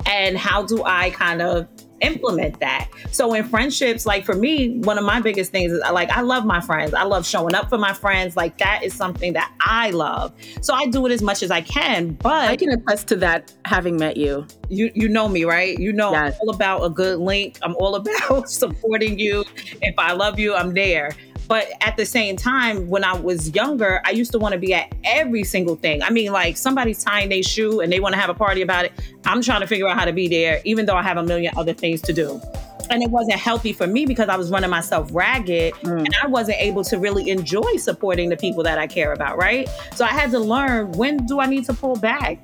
and 0.05 0.37
how 0.37 0.63
do 0.63 0.83
I 0.83 1.09
kind 1.11 1.41
of 1.41 1.67
implement 2.01 2.59
that. 2.59 2.89
So 3.11 3.33
in 3.33 3.45
friendships, 3.45 4.05
like 4.05 4.25
for 4.25 4.35
me, 4.35 4.79
one 4.79 4.97
of 4.97 5.05
my 5.05 5.21
biggest 5.21 5.51
things 5.51 5.71
is 5.71 5.81
like 5.91 6.09
I 6.09 6.21
love 6.21 6.45
my 6.45 6.59
friends. 6.59 6.93
I 6.93 7.03
love 7.03 7.25
showing 7.25 7.55
up 7.55 7.69
for 7.69 7.77
my 7.77 7.93
friends. 7.93 8.35
Like 8.35 8.57
that 8.57 8.83
is 8.83 8.93
something 8.93 9.33
that 9.33 9.53
I 9.61 9.91
love. 9.91 10.33
So 10.61 10.73
I 10.73 10.87
do 10.87 11.05
it 11.05 11.11
as 11.11 11.21
much 11.21 11.43
as 11.43 11.51
I 11.51 11.61
can. 11.61 12.13
But 12.13 12.49
I 12.49 12.55
can 12.55 12.69
attest 12.69 13.07
to 13.09 13.15
that 13.17 13.53
having 13.65 13.97
met 13.97 14.17
you. 14.17 14.45
You 14.69 14.91
you 14.93 15.07
know 15.07 15.27
me, 15.27 15.45
right? 15.45 15.77
You 15.77 15.93
know 15.93 16.11
yes. 16.11 16.35
I'm 16.35 16.39
all 16.41 16.53
about 16.53 16.83
a 16.83 16.89
good 16.89 17.19
link. 17.19 17.57
I'm 17.61 17.75
all 17.77 17.95
about 18.29 18.49
supporting 18.49 19.17
you. 19.17 19.45
If 19.81 19.95
I 19.97 20.13
love 20.13 20.39
you, 20.39 20.53
I'm 20.53 20.73
there. 20.73 21.11
But 21.47 21.67
at 21.81 21.97
the 21.97 22.05
same 22.05 22.35
time, 22.35 22.89
when 22.89 23.03
I 23.03 23.13
was 23.13 23.53
younger, 23.53 24.01
I 24.03 24.11
used 24.11 24.31
to 24.31 24.39
want 24.39 24.53
to 24.53 24.59
be 24.59 24.73
at 24.73 24.93
every 25.03 25.43
single 25.43 25.75
thing. 25.75 26.01
I 26.01 26.09
mean, 26.09 26.31
like 26.31 26.57
somebody's 26.57 27.03
tying 27.03 27.29
their 27.29 27.43
shoe 27.43 27.81
and 27.81 27.91
they 27.91 27.99
want 27.99 28.13
to 28.13 28.19
have 28.19 28.29
a 28.29 28.33
party 28.33 28.61
about 28.61 28.85
it. 28.85 28.93
I'm 29.25 29.41
trying 29.41 29.61
to 29.61 29.67
figure 29.67 29.87
out 29.87 29.97
how 29.97 30.05
to 30.05 30.13
be 30.13 30.27
there, 30.27 30.61
even 30.65 30.85
though 30.85 30.95
I 30.95 31.03
have 31.03 31.17
a 31.17 31.23
million 31.23 31.53
other 31.57 31.73
things 31.73 32.01
to 32.03 32.13
do. 32.13 32.41
And 32.89 33.01
it 33.01 33.09
wasn't 33.09 33.39
healthy 33.39 33.73
for 33.73 33.87
me 33.87 34.05
because 34.05 34.29
I 34.29 34.35
was 34.35 34.51
running 34.51 34.69
myself 34.69 35.09
ragged 35.11 35.73
mm. 35.75 35.97
and 35.97 36.15
I 36.21 36.27
wasn't 36.27 36.59
able 36.59 36.83
to 36.85 36.99
really 36.99 37.29
enjoy 37.29 37.77
supporting 37.77 38.29
the 38.29 38.37
people 38.37 38.61
that 38.63 38.77
I 38.77 38.85
care 38.85 39.11
about, 39.11 39.37
right? 39.37 39.67
So 39.95 40.05
I 40.05 40.09
had 40.09 40.29
to 40.31 40.39
learn 40.39 40.91
when 40.91 41.25
do 41.25 41.39
I 41.39 41.47
need 41.47 41.65
to 41.65 41.73
pull 41.73 41.95
back? 41.95 42.39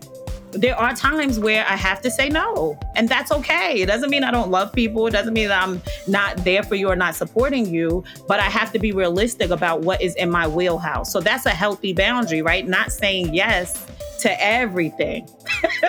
There 0.53 0.77
are 0.77 0.93
times 0.95 1.39
where 1.39 1.65
I 1.67 1.75
have 1.75 2.01
to 2.01 2.11
say 2.11 2.29
no, 2.29 2.77
and 2.95 3.07
that's 3.07 3.31
okay. 3.31 3.81
It 3.81 3.85
doesn't 3.85 4.09
mean 4.09 4.23
I 4.23 4.31
don't 4.31 4.51
love 4.51 4.73
people. 4.73 5.07
It 5.07 5.11
doesn't 5.11 5.33
mean 5.33 5.47
that 5.47 5.63
I'm 5.63 5.81
not 6.07 6.37
there 6.43 6.63
for 6.63 6.75
you 6.75 6.89
or 6.89 6.95
not 6.95 7.15
supporting 7.15 7.65
you, 7.65 8.03
but 8.27 8.39
I 8.39 8.43
have 8.43 8.71
to 8.73 8.79
be 8.79 8.91
realistic 8.91 9.49
about 9.49 9.81
what 9.81 10.01
is 10.01 10.15
in 10.15 10.29
my 10.29 10.47
wheelhouse. 10.47 11.11
So 11.11 11.21
that's 11.21 11.45
a 11.45 11.51
healthy 11.51 11.93
boundary, 11.93 12.41
right? 12.41 12.67
Not 12.67 12.91
saying 12.91 13.33
yes 13.33 13.85
to 14.19 14.43
everything. 14.43 15.27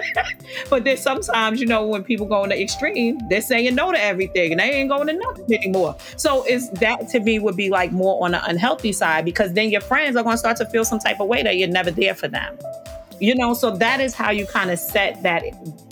but 0.70 0.84
then 0.84 0.96
sometimes, 0.96 1.60
you 1.60 1.66
know, 1.66 1.86
when 1.86 2.02
people 2.02 2.26
go 2.26 2.42
in 2.44 2.50
the 2.50 2.60
extreme, 2.60 3.18
they're 3.28 3.42
saying 3.42 3.74
no 3.74 3.92
to 3.92 4.02
everything 4.02 4.52
and 4.52 4.60
they 4.60 4.70
ain't 4.70 4.88
going 4.88 5.06
to 5.06 5.12
nothing 5.12 5.54
anymore. 5.54 5.96
So 6.16 6.46
is 6.46 6.70
that 6.70 7.08
to 7.10 7.20
me 7.20 7.38
would 7.38 7.56
be 7.56 7.68
like 7.68 7.92
more 7.92 8.24
on 8.24 8.32
the 8.32 8.44
unhealthy 8.46 8.92
side 8.92 9.24
because 9.24 9.52
then 9.52 9.70
your 9.70 9.82
friends 9.82 10.16
are 10.16 10.22
going 10.22 10.34
to 10.34 10.38
start 10.38 10.56
to 10.58 10.66
feel 10.66 10.84
some 10.84 10.98
type 10.98 11.20
of 11.20 11.28
way 11.28 11.42
that 11.42 11.58
you're 11.58 11.68
never 11.68 11.90
there 11.90 12.14
for 12.14 12.28
them 12.28 12.58
you 13.22 13.36
know 13.36 13.54
so 13.54 13.70
that 13.70 14.00
is 14.00 14.14
how 14.14 14.30
you 14.30 14.44
kind 14.44 14.70
of 14.70 14.78
set 14.80 15.22
that 15.22 15.44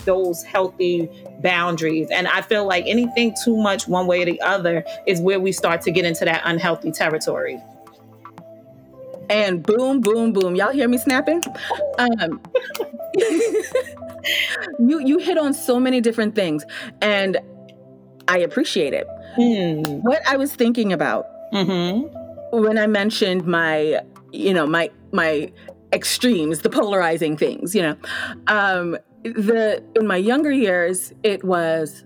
those 0.04 0.42
healthy 0.42 1.08
boundaries. 1.42 2.08
And 2.10 2.26
i 2.26 2.42
feel 2.42 2.66
like 2.66 2.84
anything 2.86 3.34
too 3.44 3.56
much 3.56 3.86
one 3.86 4.06
way 4.08 4.22
or 4.22 4.24
the 4.24 4.40
other 4.40 4.84
is 5.06 5.20
where 5.20 5.38
we 5.38 5.52
start 5.52 5.80
to 5.82 5.92
get 5.92 6.04
into 6.04 6.24
that 6.24 6.42
unhealthy 6.44 6.90
territory. 6.90 7.58
And 9.30 9.62
boom 9.62 10.00
boom 10.00 10.32
boom. 10.32 10.56
Y'all 10.56 10.72
hear 10.72 10.88
me 10.88 10.98
snapping? 10.98 11.42
Um, 11.98 12.40
you 14.78 15.00
you 15.00 15.18
hit 15.18 15.36
on 15.36 15.52
so 15.52 15.78
many 15.78 16.00
different 16.00 16.34
things 16.34 16.64
and 17.02 17.38
i 18.28 18.38
appreciate 18.38 18.94
it. 18.94 19.06
Mm. 19.38 20.02
what 20.02 20.26
i 20.26 20.36
was 20.36 20.54
thinking 20.54 20.92
about 20.92 21.26
mm-hmm. 21.52 22.06
when 22.58 22.78
i 22.78 22.86
mentioned 22.86 23.46
my 23.46 24.00
you 24.32 24.54
know 24.54 24.66
my 24.66 24.90
my 25.12 25.50
extremes, 25.92 26.60
the 26.60 26.70
polarizing 26.70 27.36
things, 27.36 27.74
you 27.74 27.82
know. 27.82 27.96
Um, 28.46 28.96
the 29.22 29.82
in 29.96 30.06
my 30.06 30.16
younger 30.16 30.50
years, 30.50 31.12
it 31.22 31.44
was 31.44 32.04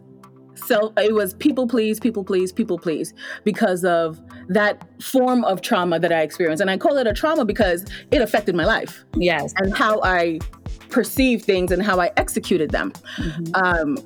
so 0.54 0.92
it 0.96 1.14
was 1.14 1.34
people 1.34 1.66
please, 1.66 2.00
people 2.00 2.24
please, 2.24 2.52
people 2.52 2.78
please 2.78 3.12
because 3.44 3.84
of 3.84 4.20
that 4.48 4.86
form 5.02 5.44
of 5.44 5.60
trauma 5.60 5.98
that 5.98 6.12
I 6.12 6.22
experienced. 6.22 6.60
And 6.60 6.70
I 6.70 6.76
call 6.76 6.96
it 6.96 7.06
a 7.06 7.12
trauma 7.12 7.44
because 7.44 7.84
it 8.10 8.22
affected 8.22 8.54
my 8.54 8.64
life. 8.64 9.04
Yes. 9.16 9.52
And 9.58 9.76
how 9.76 10.00
I 10.02 10.38
perceived 10.90 11.44
things 11.44 11.72
and 11.72 11.82
how 11.82 12.00
I 12.00 12.12
executed 12.16 12.70
them. 12.70 12.92
Mm-hmm. 13.16 13.54
Um, 13.54 13.98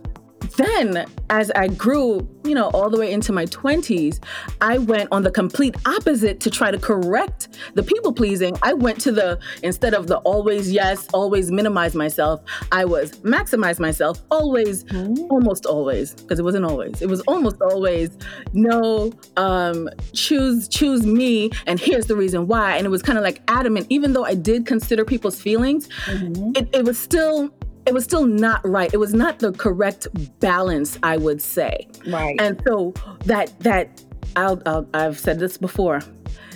then 0.56 1.06
as 1.30 1.50
I 1.52 1.68
grew, 1.68 2.28
you 2.44 2.54
know, 2.54 2.70
all 2.70 2.90
the 2.90 2.98
way 2.98 3.12
into 3.12 3.32
my 3.32 3.46
20s, 3.46 4.18
I 4.60 4.78
went 4.78 5.08
on 5.12 5.22
the 5.22 5.30
complete 5.30 5.76
opposite 5.86 6.40
to 6.40 6.50
try 6.50 6.70
to 6.70 6.78
correct 6.78 7.48
the 7.74 7.82
people 7.82 8.12
pleasing. 8.12 8.56
I 8.62 8.72
went 8.72 9.00
to 9.02 9.12
the, 9.12 9.38
instead 9.62 9.94
of 9.94 10.06
the 10.06 10.18
always 10.18 10.70
yes, 10.70 11.06
always 11.12 11.50
minimize 11.50 11.94
myself, 11.94 12.40
I 12.72 12.84
was 12.84 13.12
maximize 13.20 13.78
myself, 13.78 14.22
always, 14.30 14.84
mm-hmm. 14.84 15.30
almost 15.30 15.66
always, 15.66 16.14
because 16.14 16.38
it 16.38 16.44
wasn't 16.44 16.64
always, 16.64 17.02
it 17.02 17.08
was 17.08 17.20
almost 17.22 17.60
always 17.60 18.10
no, 18.52 19.12
um, 19.36 19.88
choose, 20.12 20.68
choose 20.68 21.06
me, 21.06 21.50
and 21.66 21.78
here's 21.78 22.06
the 22.06 22.16
reason 22.16 22.46
why. 22.46 22.76
And 22.76 22.86
it 22.86 22.90
was 22.90 23.02
kind 23.02 23.18
of 23.18 23.24
like 23.24 23.42
adamant, 23.48 23.86
even 23.90 24.12
though 24.12 24.24
I 24.24 24.34
did 24.34 24.66
consider 24.66 25.04
people's 25.04 25.40
feelings, 25.40 25.88
mm-hmm. 26.06 26.52
it, 26.56 26.68
it 26.72 26.84
was 26.84 26.98
still 26.98 27.52
it 27.88 27.94
was 27.94 28.04
still 28.04 28.26
not 28.26 28.60
right. 28.68 28.92
It 28.92 28.98
was 28.98 29.14
not 29.14 29.38
the 29.38 29.52
correct 29.52 30.06
balance, 30.40 30.98
I 31.02 31.16
would 31.16 31.40
say. 31.40 31.88
Right. 32.06 32.36
And 32.38 32.60
so 32.66 32.92
that 33.24 33.58
that 33.60 34.02
I'll, 34.36 34.62
I'll, 34.66 34.86
I've 34.94 35.18
said 35.18 35.38
this 35.40 35.56
before. 35.56 36.02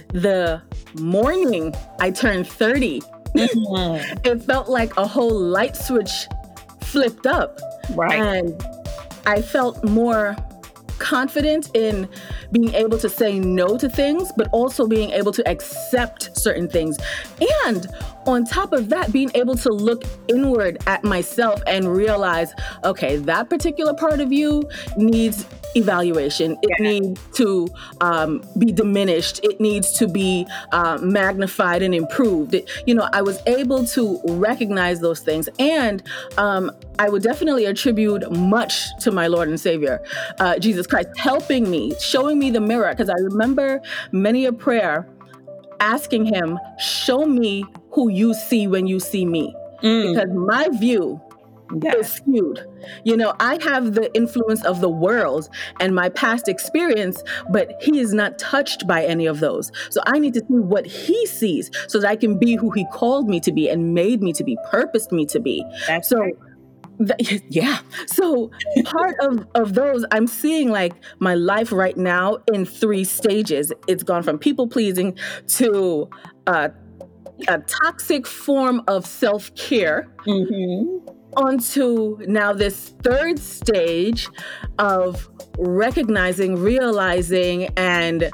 The 0.08 0.60
morning 1.00 1.74
I 2.00 2.10
turned 2.10 2.46
30, 2.46 3.00
mm-hmm. 3.00 4.18
it 4.24 4.42
felt 4.42 4.68
like 4.68 4.94
a 4.98 5.06
whole 5.06 5.34
light 5.34 5.74
switch 5.74 6.10
flipped 6.82 7.26
up. 7.26 7.58
Right. 7.94 8.20
And 8.20 8.62
I 9.24 9.40
felt 9.40 9.82
more 9.82 10.36
confident 10.98 11.70
in 11.74 12.08
being 12.52 12.72
able 12.74 12.98
to 12.98 13.08
say 13.08 13.38
no 13.38 13.78
to 13.78 13.88
things, 13.88 14.30
but 14.36 14.48
also 14.52 14.86
being 14.86 15.10
able 15.10 15.32
to 15.32 15.48
accept 15.48 16.36
certain 16.36 16.68
things. 16.68 16.98
And 17.66 17.86
on 18.26 18.44
top 18.44 18.72
of 18.72 18.88
that, 18.90 19.12
being 19.12 19.30
able 19.34 19.56
to 19.56 19.70
look 19.70 20.04
inward 20.28 20.78
at 20.86 21.04
myself 21.04 21.62
and 21.66 21.94
realize, 21.94 22.52
okay, 22.84 23.16
that 23.16 23.48
particular 23.50 23.94
part 23.94 24.20
of 24.20 24.32
you 24.32 24.68
needs 24.96 25.46
evaluation. 25.74 26.52
It 26.62 26.70
yeah. 26.78 26.90
needs 26.90 27.20
to 27.34 27.68
um, 28.00 28.42
be 28.58 28.72
diminished. 28.72 29.40
It 29.42 29.60
needs 29.60 29.92
to 29.94 30.06
be 30.06 30.46
uh, 30.72 30.98
magnified 31.00 31.82
and 31.82 31.94
improved. 31.94 32.54
It, 32.54 32.70
you 32.86 32.94
know, 32.94 33.08
I 33.12 33.22
was 33.22 33.40
able 33.46 33.84
to 33.86 34.20
recognize 34.24 35.00
those 35.00 35.20
things, 35.20 35.48
and 35.58 36.02
um, 36.36 36.70
I 36.98 37.08
would 37.08 37.22
definitely 37.22 37.66
attribute 37.66 38.30
much 38.30 38.96
to 39.00 39.10
my 39.10 39.26
Lord 39.26 39.48
and 39.48 39.58
Savior, 39.58 40.02
uh, 40.38 40.58
Jesus 40.58 40.86
Christ, 40.86 41.08
helping 41.16 41.70
me, 41.70 41.94
showing 42.00 42.38
me 42.38 42.50
the 42.50 42.60
mirror. 42.60 42.90
Because 42.90 43.08
I 43.08 43.18
remember 43.18 43.80
many 44.12 44.44
a 44.46 44.52
prayer 44.52 45.08
asking 45.82 46.26
Him, 46.26 46.58
"Show 46.78 47.26
me 47.26 47.64
who 47.90 48.08
you 48.08 48.32
see 48.32 48.66
when 48.66 48.86
you 48.86 49.00
see 49.00 49.26
me," 49.26 49.54
mm. 49.82 50.14
because 50.14 50.30
my 50.32 50.68
view 50.78 51.20
yeah. 51.80 51.96
is 51.96 52.12
skewed. 52.12 52.66
You 53.04 53.16
know, 53.16 53.34
I 53.40 53.62
have 53.62 53.94
the 53.94 54.14
influence 54.14 54.64
of 54.64 54.80
the 54.80 54.88
world 54.88 55.48
and 55.80 55.94
my 55.94 56.08
past 56.08 56.48
experience, 56.48 57.22
but 57.50 57.80
he 57.80 57.98
is 57.98 58.12
not 58.12 58.38
touched 58.38 58.86
by 58.86 59.04
any 59.04 59.26
of 59.26 59.40
those. 59.40 59.70
So 59.90 60.00
I 60.06 60.18
need 60.18 60.34
to 60.34 60.40
see 60.40 60.46
what 60.48 60.86
he 60.86 61.26
sees 61.26 61.70
so 61.88 62.00
that 62.00 62.08
I 62.08 62.16
can 62.16 62.38
be 62.38 62.56
who 62.56 62.70
he 62.70 62.86
called 62.92 63.28
me 63.28 63.40
to 63.40 63.52
be 63.52 63.68
and 63.68 63.94
made 63.94 64.22
me 64.22 64.32
to 64.34 64.44
be, 64.44 64.56
purposed 64.70 65.12
me 65.12 65.26
to 65.26 65.40
be. 65.40 65.64
That's 65.86 66.08
so 66.08 66.18
right. 66.18 66.36
Th- 67.06 67.42
yeah. 67.48 67.80
So 68.06 68.50
part 68.84 69.16
of, 69.20 69.46
of 69.54 69.74
those, 69.74 70.04
I'm 70.10 70.26
seeing 70.26 70.70
like 70.70 70.94
my 71.18 71.34
life 71.34 71.72
right 71.72 71.96
now 71.96 72.38
in 72.52 72.64
three 72.64 73.04
stages. 73.04 73.72
It's 73.86 74.02
gone 74.02 74.22
from 74.22 74.38
people 74.38 74.68
pleasing 74.68 75.16
to 75.48 76.08
uh, 76.46 76.68
a 77.48 77.58
toxic 77.58 78.26
form 78.26 78.82
of 78.86 79.06
self 79.06 79.54
care. 79.54 80.12
Mm-hmm 80.26 81.08
onto 81.36 82.18
now 82.26 82.52
this 82.52 82.90
third 83.02 83.38
stage 83.38 84.28
of 84.78 85.28
recognizing, 85.58 86.56
realizing, 86.56 87.66
and 87.76 88.30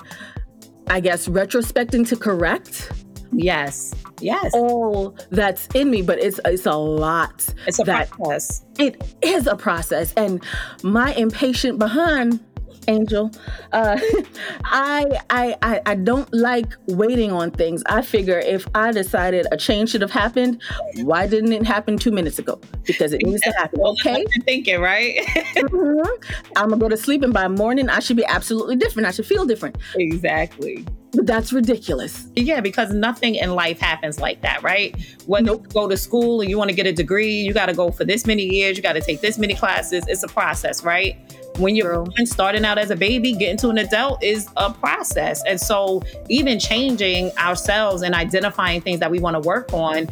I 0.88 1.00
guess 1.00 1.28
retrospecting 1.28 2.08
to 2.08 2.16
correct. 2.16 2.90
Yes. 3.32 3.94
Yes. 4.20 4.52
All 4.54 5.16
that's 5.30 5.66
in 5.74 5.90
me, 5.90 6.02
but 6.02 6.18
it's 6.18 6.40
it's 6.44 6.66
a 6.66 6.76
lot. 6.76 7.46
It's 7.66 7.78
a 7.78 7.84
process. 7.84 8.64
It 8.78 9.16
is 9.22 9.46
a 9.46 9.56
process. 9.56 10.12
And 10.14 10.42
my 10.82 11.14
impatient 11.14 11.78
behind 11.78 12.40
Angel. 12.88 13.30
Uh, 13.72 13.98
I, 14.64 15.20
I 15.30 15.56
I 15.62 15.80
I 15.86 15.94
don't 15.94 16.32
like 16.32 16.72
waiting 16.86 17.30
on 17.30 17.50
things. 17.50 17.82
I 17.86 18.02
figure 18.02 18.38
if 18.38 18.66
I 18.74 18.90
decided 18.92 19.46
a 19.52 19.56
change 19.56 19.90
should 19.90 20.00
have 20.00 20.10
happened, 20.10 20.60
why 21.02 21.26
didn't 21.26 21.52
it 21.52 21.64
happen 21.64 21.98
two 21.98 22.10
minutes 22.10 22.38
ago? 22.38 22.60
Because 22.84 23.12
it 23.12 23.22
needs 23.22 23.42
to 23.42 23.52
happen. 23.52 23.80
Okay, 23.80 24.24
you're 24.34 24.44
thinking 24.44 24.80
right. 24.80 25.18
mm-hmm. 25.26 26.32
I'm 26.56 26.70
gonna 26.70 26.80
go 26.80 26.88
to 26.88 26.96
sleep, 26.96 27.22
and 27.22 27.32
by 27.32 27.46
morning 27.46 27.88
I 27.88 28.00
should 28.00 28.16
be 28.16 28.24
absolutely 28.24 28.76
different. 28.76 29.06
I 29.06 29.10
should 29.12 29.26
feel 29.26 29.44
different. 29.44 29.76
Exactly. 29.94 30.84
But 31.12 31.26
that's 31.26 31.52
ridiculous. 31.52 32.26
Yeah, 32.36 32.60
because 32.60 32.92
nothing 32.92 33.36
in 33.36 33.54
life 33.54 33.80
happens 33.80 34.20
like 34.20 34.42
that, 34.42 34.62
right? 34.62 34.94
When 35.26 35.44
nope. 35.44 35.62
you 35.62 35.68
go 35.72 35.88
to 35.88 35.96
school 35.96 36.40
and 36.40 36.50
you 36.50 36.58
want 36.58 36.70
to 36.70 36.76
get 36.76 36.86
a 36.86 36.92
degree, 36.92 37.32
you 37.32 37.54
got 37.54 37.66
to 37.66 37.74
go 37.74 37.90
for 37.90 38.04
this 38.04 38.26
many 38.26 38.44
years, 38.44 38.76
you 38.76 38.82
got 38.82 38.92
to 38.92 39.00
take 39.00 39.20
this 39.20 39.38
many 39.38 39.54
classes. 39.54 40.04
It's 40.06 40.22
a 40.22 40.28
process, 40.28 40.84
right? 40.84 41.16
when 41.58 41.74
you're 41.76 42.06
starting 42.24 42.64
out 42.64 42.78
as 42.78 42.90
a 42.90 42.96
baby, 42.96 43.32
getting 43.32 43.56
to 43.58 43.68
an 43.68 43.78
adult 43.78 44.22
is 44.22 44.48
a 44.56 44.72
process. 44.72 45.42
And 45.44 45.60
so, 45.60 46.02
even 46.28 46.58
changing 46.58 47.36
ourselves 47.36 48.02
and 48.02 48.14
identifying 48.14 48.80
things 48.80 49.00
that 49.00 49.10
we 49.10 49.18
want 49.18 49.34
to 49.34 49.40
work 49.40 49.72
on 49.72 50.08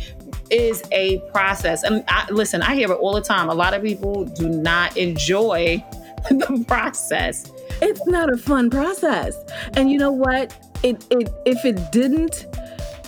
is 0.51 0.83
a 0.93 1.19
process. 1.33 1.83
And 1.83 2.05
I, 2.09 2.27
listen, 2.31 2.63
I 2.63 2.75
hear 2.75 2.91
it 2.91 2.97
all 2.97 3.15
the 3.15 3.21
time. 3.21 3.49
A 3.49 3.55
lot 3.55 3.75
of 3.75 3.83
people 3.83 4.25
do 4.25 4.49
not 4.49 4.97
enjoy 4.97 5.85
the 6.31 6.65
process. 6.67 7.51
It's 7.83 8.07
not 8.07 8.33
a 8.33 8.37
fun 8.37 8.71
process. 8.71 9.37
And 9.75 9.91
you 9.91 9.99
know 9.99 10.13
what? 10.13 10.57
It, 10.83 11.05
it 11.11 11.29
if 11.45 11.65
it 11.65 11.93
didn't 11.93 12.47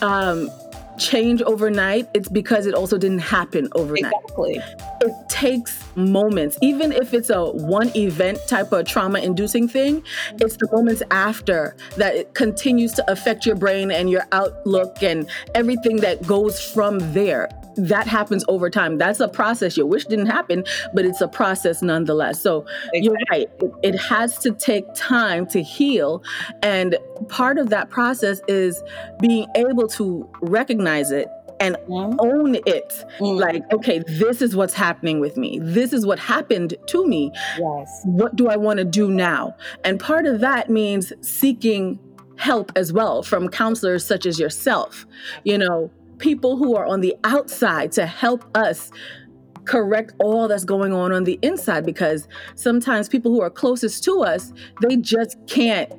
um, 0.02 0.50
change 0.98 1.40
overnight, 1.42 2.08
it's 2.14 2.28
because 2.28 2.66
it 2.66 2.74
also 2.74 2.98
didn't 2.98 3.20
happen 3.20 3.68
overnight. 3.72 4.12
Exactly. 4.24 4.60
It 5.00 5.28
takes 5.28 5.84
moments, 5.96 6.58
even 6.60 6.92
if 6.92 7.14
it's 7.14 7.30
a 7.30 7.44
one 7.44 7.96
event 7.96 8.38
type 8.46 8.72
of 8.72 8.86
trauma 8.86 9.20
inducing 9.20 9.68
thing, 9.68 10.02
it's 10.40 10.56
the 10.56 10.68
moments 10.72 11.02
after 11.10 11.76
that 11.96 12.14
it 12.14 12.34
continues 12.34 12.92
to 12.94 13.10
affect 13.10 13.46
your 13.46 13.56
brain 13.56 13.90
and 13.90 14.10
your 14.10 14.26
outlook 14.32 15.02
and 15.02 15.28
everything 15.54 15.98
that 15.98 16.26
goes 16.26 16.60
from 16.60 16.98
there 17.12 17.48
that 17.78 18.06
happens 18.06 18.44
over 18.48 18.70
time. 18.70 18.98
That's 18.98 19.20
a 19.20 19.28
process 19.28 19.76
you 19.76 19.86
wish 19.86 20.04
didn't 20.04 20.26
happen, 20.26 20.64
but 20.92 21.04
it's 21.04 21.20
a 21.20 21.28
process 21.28 21.82
nonetheless. 21.82 22.40
So 22.40 22.66
exactly. 22.92 23.00
you're 23.02 23.16
right. 23.30 23.48
It, 23.60 23.94
it 23.94 23.98
has 23.98 24.38
to 24.38 24.52
take 24.52 24.84
time 24.94 25.46
to 25.48 25.62
heal. 25.62 26.22
And 26.62 26.96
part 27.28 27.58
of 27.58 27.70
that 27.70 27.90
process 27.90 28.40
is 28.48 28.82
being 29.20 29.46
able 29.54 29.88
to 29.88 30.28
recognize 30.40 31.10
it 31.10 31.28
and 31.60 31.76
mm-hmm. 31.88 32.16
own 32.20 32.54
it. 32.54 33.04
Mm-hmm. 33.18 33.38
Like, 33.38 33.72
okay, 33.72 34.02
this 34.06 34.42
is 34.42 34.54
what's 34.54 34.74
happening 34.74 35.20
with 35.20 35.36
me. 35.36 35.58
This 35.60 35.92
is 35.92 36.06
what 36.06 36.18
happened 36.18 36.74
to 36.88 37.06
me. 37.06 37.32
Yes. 37.58 38.02
What 38.04 38.36
do 38.36 38.48
I 38.48 38.56
want 38.56 38.78
to 38.78 38.84
do 38.84 39.10
now? 39.10 39.56
And 39.84 39.98
part 39.98 40.26
of 40.26 40.40
that 40.40 40.70
means 40.70 41.12
seeking 41.20 41.98
help 42.36 42.70
as 42.76 42.92
well 42.92 43.22
from 43.22 43.48
counselors 43.48 44.04
such 44.04 44.24
as 44.24 44.38
yourself. 44.38 45.06
You 45.44 45.58
know, 45.58 45.90
people 46.18 46.56
who 46.56 46.76
are 46.76 46.86
on 46.86 47.00
the 47.00 47.14
outside 47.24 47.92
to 47.92 48.06
help 48.06 48.44
us 48.56 48.90
correct 49.64 50.14
all 50.18 50.48
that's 50.48 50.64
going 50.64 50.92
on 50.92 51.12
on 51.12 51.24
the 51.24 51.38
inside 51.42 51.84
because 51.84 52.26
sometimes 52.54 53.08
people 53.08 53.30
who 53.30 53.42
are 53.42 53.50
closest 53.50 54.02
to 54.02 54.22
us 54.22 54.52
they 54.80 54.96
just 54.96 55.36
can't 55.46 55.92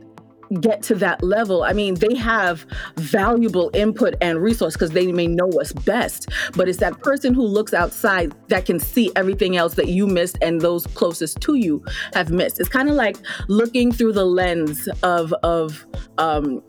get 0.61 0.81
to 0.81 0.95
that 0.95 1.21
level. 1.21 1.63
I 1.63 1.73
mean 1.73 1.93
they 1.95 2.15
have 2.15 2.65
valuable 2.97 3.69
input 3.73 4.15
and 4.21 4.41
resource 4.41 4.73
because 4.73 4.91
they 4.91 5.11
may 5.11 5.27
know 5.27 5.49
us 5.61 5.71
best 5.71 6.29
but 6.55 6.67
it's 6.67 6.79
that 6.79 6.99
person 7.01 7.33
who 7.33 7.43
looks 7.43 7.73
outside 7.73 8.33
that 8.47 8.65
can 8.65 8.79
see 8.79 9.11
everything 9.15 9.57
else 9.57 9.75
that 9.75 9.89
you 9.89 10.07
missed 10.07 10.37
and 10.41 10.61
those 10.61 10.87
closest 10.87 11.39
to 11.41 11.55
you 11.55 11.83
have 12.13 12.31
missed. 12.31 12.59
It's 12.59 12.69
kind 12.69 12.89
of 12.89 12.95
like 12.95 13.17
looking 13.47 13.91
through 13.91 14.13
the 14.13 14.25
lens 14.25 14.89
of 15.03 15.33
of 15.43 15.85
um 16.17 16.63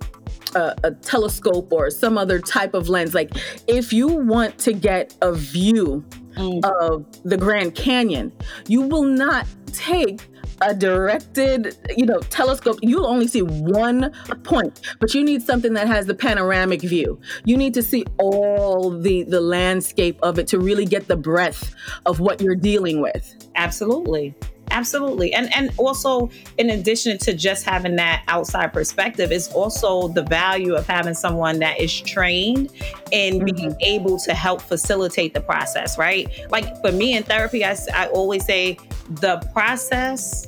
a, 0.54 0.76
a, 0.84 0.90
telescope 0.92 1.72
or 1.72 1.90
some 1.90 2.18
other 2.18 2.38
type 2.38 2.74
of 2.74 2.88
lens. 2.88 3.14
Like, 3.14 3.32
if 3.66 3.92
you 3.92 4.08
want 4.08 4.58
to 4.58 4.72
get 4.72 5.14
a 5.22 5.32
view 5.32 6.04
mm. 6.34 6.64
of 6.80 7.06
the 7.22 7.36
Grand 7.36 7.74
Canyon, 7.74 8.32
you 8.68 8.82
will 8.82 9.04
not 9.04 9.46
take 9.66 10.28
a 10.62 10.74
directed, 10.74 11.76
you 11.96 12.04
know, 12.04 12.20
telescope. 12.20 12.78
You'll 12.82 13.06
only 13.06 13.26
see 13.26 13.42
one 13.42 14.12
point, 14.44 14.80
but 15.00 15.14
you 15.14 15.24
need 15.24 15.42
something 15.42 15.72
that 15.74 15.86
has 15.86 16.06
the 16.06 16.14
panoramic 16.14 16.82
view. 16.82 17.20
You 17.44 17.56
need 17.56 17.74
to 17.74 17.82
see 17.82 18.04
all 18.18 18.90
the 18.90 19.22
the 19.24 19.40
landscape 19.40 20.18
of 20.22 20.38
it 20.38 20.46
to 20.48 20.58
really 20.58 20.84
get 20.84 21.08
the 21.08 21.16
breadth 21.16 21.74
of 22.06 22.20
what 22.20 22.40
you're 22.40 22.56
dealing 22.56 23.00
with. 23.00 23.48
Absolutely. 23.54 24.34
Absolutely. 24.70 25.32
And 25.32 25.52
and 25.54 25.70
also 25.76 26.30
in 26.58 26.70
addition 26.70 27.18
to 27.18 27.34
just 27.34 27.64
having 27.64 27.96
that 27.96 28.22
outside 28.28 28.72
perspective 28.72 29.32
is 29.32 29.48
also 29.48 30.08
the 30.08 30.22
value 30.22 30.74
of 30.74 30.86
having 30.86 31.14
someone 31.14 31.58
that 31.58 31.80
is 31.80 32.00
trained 32.00 32.70
in 33.10 33.40
mm-hmm. 33.40 33.56
being 33.56 33.76
able 33.80 34.18
to 34.20 34.34
help 34.34 34.62
facilitate 34.62 35.34
the 35.34 35.40
process, 35.40 35.98
right? 35.98 36.28
Like 36.50 36.80
for 36.80 36.92
me 36.92 37.16
in 37.16 37.22
therapy 37.24 37.64
I, 37.64 37.76
I 37.94 38.06
always 38.08 38.44
say 38.44 38.78
the 39.08 39.38
process 39.52 40.46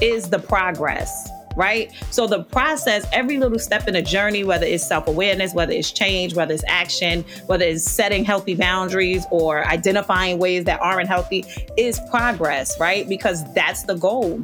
is 0.00 0.28
the 0.28 0.38
progress 0.38 1.28
right? 1.56 1.92
So 2.10 2.26
the 2.26 2.44
process, 2.44 3.06
every 3.12 3.38
little 3.38 3.58
step 3.58 3.86
in 3.88 3.94
the 3.94 4.02
journey, 4.02 4.44
whether 4.44 4.66
it's 4.66 4.86
self-awareness, 4.86 5.54
whether 5.54 5.72
it's 5.72 5.90
change, 5.90 6.34
whether 6.34 6.54
it's 6.54 6.64
action, 6.66 7.24
whether 7.46 7.64
it's 7.64 7.84
setting 7.84 8.24
healthy 8.24 8.54
boundaries 8.54 9.26
or 9.30 9.66
identifying 9.66 10.38
ways 10.38 10.64
that 10.64 10.80
aren't 10.80 11.08
healthy, 11.08 11.44
is 11.76 12.00
progress, 12.10 12.78
right? 12.80 13.08
Because 13.08 13.44
that's 13.54 13.84
the 13.84 13.94
goal. 13.94 14.40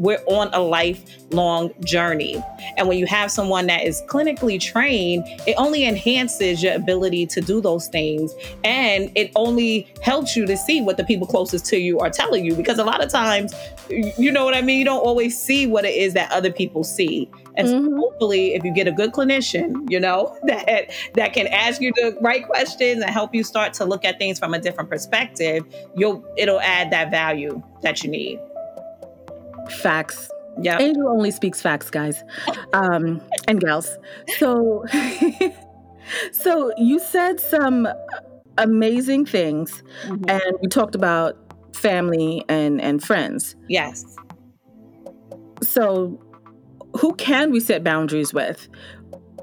We're 0.00 0.22
on 0.26 0.48
a 0.54 0.60
lifelong 0.60 1.74
journey. 1.84 2.42
And 2.78 2.88
when 2.88 2.96
you 2.96 3.04
have 3.04 3.30
someone 3.30 3.66
that 3.66 3.84
is 3.84 4.00
clinically 4.08 4.58
trained, 4.58 5.24
it 5.46 5.54
only 5.58 5.84
enhances 5.84 6.62
your 6.62 6.74
ability 6.74 7.26
to 7.26 7.42
do 7.42 7.60
those 7.60 7.86
things. 7.88 8.34
And 8.64 9.12
it 9.14 9.30
only 9.36 9.92
helps 10.00 10.34
you 10.34 10.46
to 10.46 10.56
see 10.56 10.80
what 10.80 10.96
the 10.96 11.04
people 11.04 11.26
closest 11.26 11.66
to 11.66 11.76
you 11.76 11.98
are 11.98 12.08
telling 12.08 12.46
you. 12.46 12.54
Because 12.54 12.78
a 12.78 12.84
lot 12.84 13.04
of 13.04 13.10
times, 13.10 13.54
you 13.90 14.32
know 14.32 14.46
what 14.46 14.54
I 14.54 14.62
mean? 14.62 14.78
You 14.78 14.86
don't 14.86 15.04
always 15.04 15.38
see 15.38 15.66
what 15.66 15.84
it 15.84 15.94
is 15.94 16.14
that 16.14 16.32
other 16.32 16.50
people 16.50 16.82
see. 16.82 17.30
And 17.56 17.68
mm-hmm. 17.68 17.86
so 17.88 17.96
hopefully 17.96 18.54
if 18.54 18.64
you 18.64 18.72
get 18.72 18.88
a 18.88 18.92
good 18.92 19.12
clinician, 19.12 19.90
you 19.90 20.00
know, 20.00 20.34
that 20.44 20.90
that 21.12 21.34
can 21.34 21.46
ask 21.48 21.82
you 21.82 21.92
the 21.96 22.16
right 22.22 22.46
questions 22.46 23.02
and 23.02 23.10
help 23.10 23.34
you 23.34 23.44
start 23.44 23.74
to 23.74 23.84
look 23.84 24.06
at 24.06 24.18
things 24.18 24.38
from 24.38 24.54
a 24.54 24.58
different 24.58 24.88
perspective, 24.88 25.62
you'll 25.94 26.24
it'll 26.38 26.60
add 26.60 26.90
that 26.90 27.10
value 27.10 27.62
that 27.82 28.02
you 28.02 28.10
need. 28.10 28.40
Facts. 29.70 30.30
Yeah. 30.60 30.78
Angel 30.78 31.08
only 31.08 31.30
speaks 31.30 31.62
facts, 31.62 31.90
guys. 31.90 32.22
Um, 32.72 33.20
and 33.48 33.60
gals. 33.60 33.96
So 34.38 34.84
So 36.32 36.72
you 36.76 36.98
said 36.98 37.40
some 37.40 37.88
amazing 38.58 39.26
things, 39.26 39.82
mm-hmm. 40.04 40.28
and 40.28 40.56
we 40.60 40.68
talked 40.68 40.94
about 40.94 41.36
family 41.74 42.44
and 42.48 42.80
and 42.80 43.02
friends. 43.02 43.56
Yes. 43.68 44.04
So, 45.62 46.20
who 46.98 47.14
can 47.14 47.50
we 47.50 47.60
set 47.60 47.84
boundaries 47.84 48.32
with? 48.32 48.68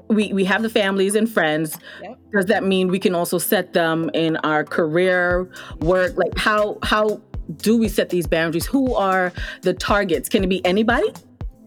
We 0.08 0.32
we 0.32 0.44
have 0.44 0.62
the 0.62 0.70
families 0.70 1.14
and 1.14 1.30
friends. 1.30 1.78
Yep. 2.02 2.18
Does 2.32 2.46
that 2.46 2.64
mean 2.64 2.88
we 2.88 2.98
can 2.98 3.14
also 3.14 3.38
set 3.38 3.72
them 3.72 4.10
in 4.14 4.36
our 4.38 4.64
career, 4.64 5.50
work? 5.80 6.16
Like 6.16 6.36
how 6.36 6.78
how 6.82 7.22
do 7.56 7.76
we 7.76 7.88
set 7.88 8.10
these 8.10 8.26
boundaries? 8.26 8.66
Who 8.66 8.94
are 8.94 9.32
the 9.62 9.74
targets? 9.74 10.28
Can 10.28 10.44
it 10.44 10.48
be 10.48 10.64
anybody? 10.64 11.12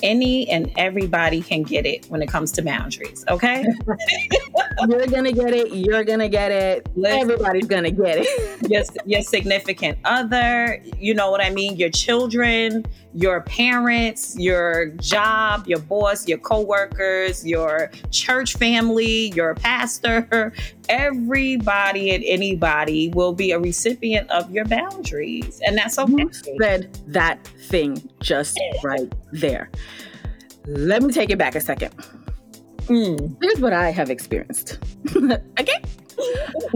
any 0.03 0.49
and 0.49 0.71
everybody 0.77 1.41
can 1.41 1.63
get 1.63 1.85
it 1.85 2.05
when 2.07 2.21
it 2.21 2.27
comes 2.27 2.51
to 2.53 2.61
boundaries. 2.61 3.23
Okay. 3.29 3.65
you're 4.87 5.07
gonna 5.07 5.31
get 5.31 5.53
it. 5.53 5.73
You're 5.73 6.03
gonna 6.03 6.29
get 6.29 6.51
it. 6.51 6.87
Listen, 6.95 7.19
Everybody's 7.19 7.67
gonna 7.67 7.91
get 7.91 8.19
it. 8.19 8.61
your, 8.69 8.83
your 9.05 9.21
significant 9.21 9.97
other, 10.05 10.81
you 10.97 11.13
know 11.13 11.31
what 11.31 11.41
I 11.41 11.49
mean? 11.49 11.75
Your 11.77 11.89
children, 11.89 12.85
your 13.13 13.41
parents, 13.41 14.37
your 14.37 14.87
job, 15.01 15.67
your 15.67 15.79
boss, 15.79 16.27
your 16.27 16.37
coworkers, 16.37 17.45
your 17.45 17.91
church 18.11 18.55
family, 18.57 19.31
your 19.33 19.55
pastor, 19.55 20.53
everybody 20.91 22.13
and 22.13 22.23
anybody 22.25 23.09
will 23.09 23.33
be 23.33 23.51
a 23.51 23.59
recipient 23.59 24.29
of 24.29 24.51
your 24.51 24.65
boundaries. 24.65 25.61
And 25.65 25.77
that's 25.77 25.97
okay. 25.97 26.13
You 26.13 26.29
said 26.59 26.93
that 27.07 27.47
thing 27.69 28.07
just 28.19 28.59
right 28.83 29.11
there. 29.31 29.71
Let 30.67 31.01
me 31.01 31.13
take 31.13 31.29
it 31.29 31.37
back 31.37 31.55
a 31.55 31.61
second. 31.61 31.95
Mm. 32.87 33.37
Here's 33.41 33.59
what 33.59 33.73
I 33.73 33.89
have 33.89 34.09
experienced. 34.09 34.79
okay. 35.59 35.81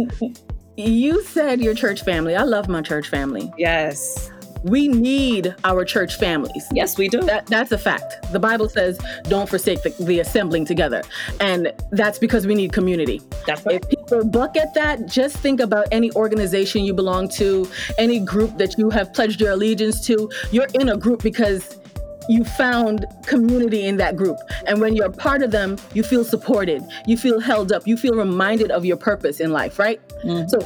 you 0.78 1.22
said 1.24 1.60
your 1.60 1.76
church 1.76 2.04
family. 2.04 2.36
I 2.36 2.44
love 2.44 2.70
my 2.70 2.82
church 2.82 3.10
family. 3.10 3.52
Yes. 3.58 4.32
We 4.66 4.88
need 4.88 5.54
our 5.64 5.86
church 5.86 6.18
families. 6.18 6.66
Yes, 6.74 6.98
we 6.98 7.08
do. 7.08 7.22
That, 7.22 7.46
that's 7.46 7.72
a 7.72 7.78
fact. 7.78 8.32
The 8.32 8.40
Bible 8.40 8.68
says, 8.68 9.00
don't 9.24 9.48
forsake 9.48 9.84
the, 9.84 9.92
the, 10.04 10.20
assembling 10.20 10.66
together. 10.66 11.04
And 11.40 11.72
that's 11.92 12.18
because 12.18 12.48
we 12.48 12.56
need 12.56 12.74
community. 12.74 13.22
That's 13.46 13.64
right. 13.64 13.76
If 13.76 13.88
people 13.88 14.26
buck 14.26 14.58
at 14.58 14.74
that, 14.74 15.06
just 15.06 15.38
think 15.38 15.60
about 15.60 15.88
any 15.92 16.12
organization 16.14 16.84
you 16.84 16.96
belong 16.96 17.30
to, 17.30 17.70
any 18.00 18.20
group 18.20 18.58
that 18.58 18.76
you 18.80 18.90
have 18.90 19.14
pledged 19.14 19.40
your 19.40 19.52
allegiance 19.52 20.04
to. 20.08 20.32
You're 20.50 20.68
in 20.74 20.90
a 20.90 20.98
group 20.98 21.22
because 21.22 21.80
you 22.28 22.44
found 22.44 23.06
community 23.28 23.86
in 23.86 23.98
that 23.98 24.16
group. 24.16 24.38
And 24.66 24.82
when 24.82 24.96
you're 24.96 25.12
part 25.12 25.44
of 25.44 25.52
them, 25.52 25.78
you 25.94 26.02
feel 26.02 26.24
supported, 26.24 26.84
you 27.06 27.18
feel 27.18 27.40
held 27.40 27.72
up, 27.72 27.86
you 27.86 27.98
feel 27.98 28.16
reminded 28.16 28.72
of 28.72 28.84
your 28.84 28.98
purpose 28.98 29.40
in 29.40 29.52
life, 29.52 29.78
right? 29.78 30.02
Mm-hmm. 30.24 30.48
So 30.48 30.58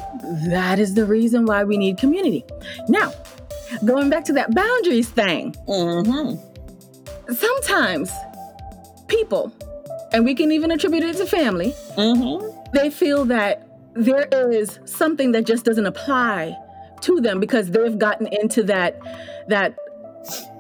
that 0.50 0.80
is 0.80 0.94
the 0.94 1.06
reason 1.06 1.46
why 1.46 1.66
we 1.66 1.78
need 1.78 1.98
community. 1.98 2.46
Now, 2.88 3.12
going 3.86 4.10
back 4.10 4.26
to 4.26 4.34
that 4.34 4.54
boundaries 4.54 5.10
thing, 5.10 5.54
mm-hmm. 5.68 7.34
sometimes 7.34 8.12
people, 9.08 9.52
and 10.12 10.26
we 10.26 10.36
can 10.36 10.52
even 10.52 10.72
attribute 10.72 11.04
it 11.04 11.18
to 11.18 11.26
family, 11.26 11.74
mm-hmm. 11.96 12.46
they 12.74 12.90
feel 12.90 13.26
that 13.26 13.68
there 13.94 14.28
is 14.32 14.80
something 14.86 15.32
that 15.34 15.46
just 15.46 15.66
doesn't 15.66 15.86
apply 15.86 16.56
to 17.02 17.20
them 17.22 17.40
because 17.40 17.72
they've 17.72 17.98
gotten 17.98 18.28
into 18.28 18.64
that 18.64 19.00
that 19.48 19.76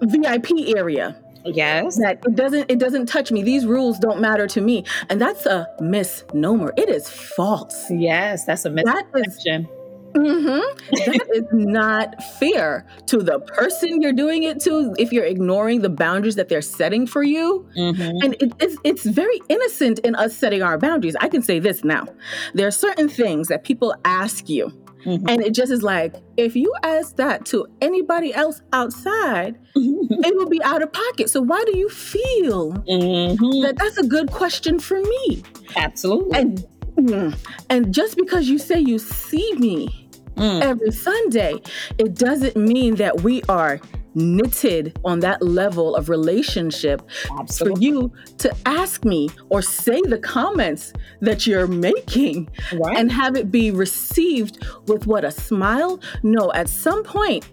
VIP 0.01 0.75
area. 0.75 1.15
Yes. 1.45 1.97
That 1.97 2.23
it 2.25 2.35
doesn't 2.35 2.69
it 2.69 2.79
doesn't 2.79 3.07
touch 3.07 3.31
me. 3.31 3.43
These 3.43 3.65
rules 3.65 3.99
don't 3.99 4.19
matter 4.19 4.47
to 4.47 4.61
me. 4.61 4.83
And 5.09 5.21
that's 5.21 5.45
a 5.45 5.67
misnomer. 5.79 6.73
It 6.77 6.89
is 6.89 7.09
false. 7.09 7.89
Yes, 7.89 8.45
that's 8.45 8.65
a 8.65 8.69
misconception. 8.69 9.67
Mm-hmm. 10.13 10.95
that 11.11 11.27
is 11.33 11.43
not 11.51 12.21
fair 12.39 12.85
to 13.07 13.17
the 13.17 13.39
person 13.39 14.01
you're 14.01 14.13
doing 14.13 14.43
it 14.43 14.59
to 14.61 14.93
if 14.97 15.11
you're 15.11 15.25
ignoring 15.25 15.81
the 15.81 15.89
boundaries 15.89 16.35
that 16.35 16.49
they're 16.49 16.61
setting 16.61 17.05
for 17.05 17.23
you. 17.23 17.67
Mm-hmm. 17.77 18.23
And 18.23 18.33
it, 18.39 18.53
it's, 18.59 18.77
it's 18.83 19.05
very 19.05 19.41
innocent 19.49 19.99
in 19.99 20.15
us 20.15 20.35
setting 20.35 20.61
our 20.61 20.77
boundaries. 20.77 21.15
I 21.19 21.27
can 21.27 21.41
say 21.41 21.59
this 21.59 21.83
now. 21.83 22.05
There 22.53 22.67
are 22.67 22.71
certain 22.71 23.09
things 23.09 23.47
that 23.47 23.63
people 23.63 23.95
ask 24.05 24.49
you 24.49 24.71
Mm-hmm. 25.05 25.29
And 25.29 25.41
it 25.41 25.53
just 25.53 25.71
is 25.71 25.81
like, 25.81 26.15
if 26.37 26.55
you 26.55 26.73
ask 26.83 27.15
that 27.15 27.45
to 27.47 27.65
anybody 27.81 28.33
else 28.33 28.61
outside, 28.73 29.57
it 29.75 30.35
will 30.35 30.49
be 30.49 30.61
out 30.63 30.81
of 30.81 30.91
pocket. 30.91 31.29
So 31.29 31.41
why 31.41 31.63
do 31.65 31.77
you 31.77 31.89
feel 31.89 32.73
mm-hmm. 32.73 33.61
that 33.61 33.77
that's 33.77 33.97
a 33.97 34.03
good 34.03 34.31
question 34.31 34.79
for 34.79 34.99
me? 35.01 35.43
Absolutely. 35.75 36.37
And, 36.37 36.65
mm, 36.99 37.37
and 37.69 37.93
just 37.93 38.17
because 38.17 38.47
you 38.47 38.57
say 38.57 38.79
you 38.79 38.99
see 38.99 39.53
me 39.55 40.09
mm. 40.35 40.61
every 40.61 40.91
Sunday, 40.91 41.55
it 41.97 42.15
doesn't 42.15 42.55
mean 42.55 42.95
that 42.95 43.21
we 43.21 43.41
are 43.43 43.79
knitted 44.15 44.99
on 45.05 45.19
that 45.19 45.41
level 45.41 45.95
of 45.95 46.09
relationship 46.09 47.01
Absolutely. 47.39 47.75
for 47.75 47.81
you 47.81 48.11
to 48.39 48.55
ask 48.65 49.05
me 49.05 49.29
or 49.49 49.61
say 49.61 50.01
the 50.01 50.17
comments 50.17 50.93
that 51.21 51.45
you're 51.45 51.67
making 51.67 52.49
right. 52.73 52.97
and 52.97 53.11
have 53.11 53.35
it 53.35 53.51
be 53.51 53.71
received 53.71 54.65
with 54.87 55.05
what 55.05 55.23
a 55.23 55.31
smile 55.31 55.99
no 56.23 56.51
at 56.53 56.67
some 56.67 57.03
point 57.03 57.47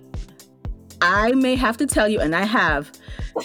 i 1.02 1.30
may 1.32 1.54
have 1.54 1.76
to 1.76 1.86
tell 1.86 2.08
you 2.08 2.20
and 2.20 2.34
i 2.34 2.44
have 2.44 2.90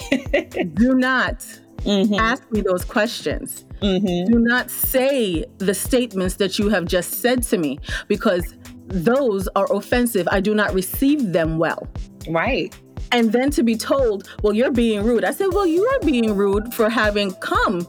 do 0.74 0.94
not 0.94 1.40
mm-hmm. 1.82 2.14
ask 2.14 2.50
me 2.50 2.62
those 2.62 2.84
questions 2.84 3.66
mm-hmm. 3.82 4.32
do 4.32 4.38
not 4.38 4.70
say 4.70 5.44
the 5.58 5.74
statements 5.74 6.36
that 6.36 6.58
you 6.58 6.68
have 6.68 6.84
just 6.84 7.20
said 7.20 7.42
to 7.42 7.58
me 7.58 7.78
because 8.08 8.54
those 8.86 9.48
are 9.56 9.70
offensive 9.72 10.28
i 10.30 10.40
do 10.40 10.54
not 10.54 10.72
receive 10.74 11.32
them 11.32 11.58
well 11.58 11.86
right 12.28 12.74
and 13.12 13.30
then 13.30 13.50
to 13.50 13.62
be 13.62 13.76
told, 13.76 14.28
well, 14.42 14.54
you're 14.54 14.72
being 14.72 15.04
rude. 15.04 15.22
I 15.24 15.32
said, 15.32 15.48
well, 15.52 15.66
you 15.66 15.84
are 15.84 16.00
being 16.00 16.34
rude 16.34 16.72
for 16.72 16.88
having 16.88 17.32
come. 17.36 17.86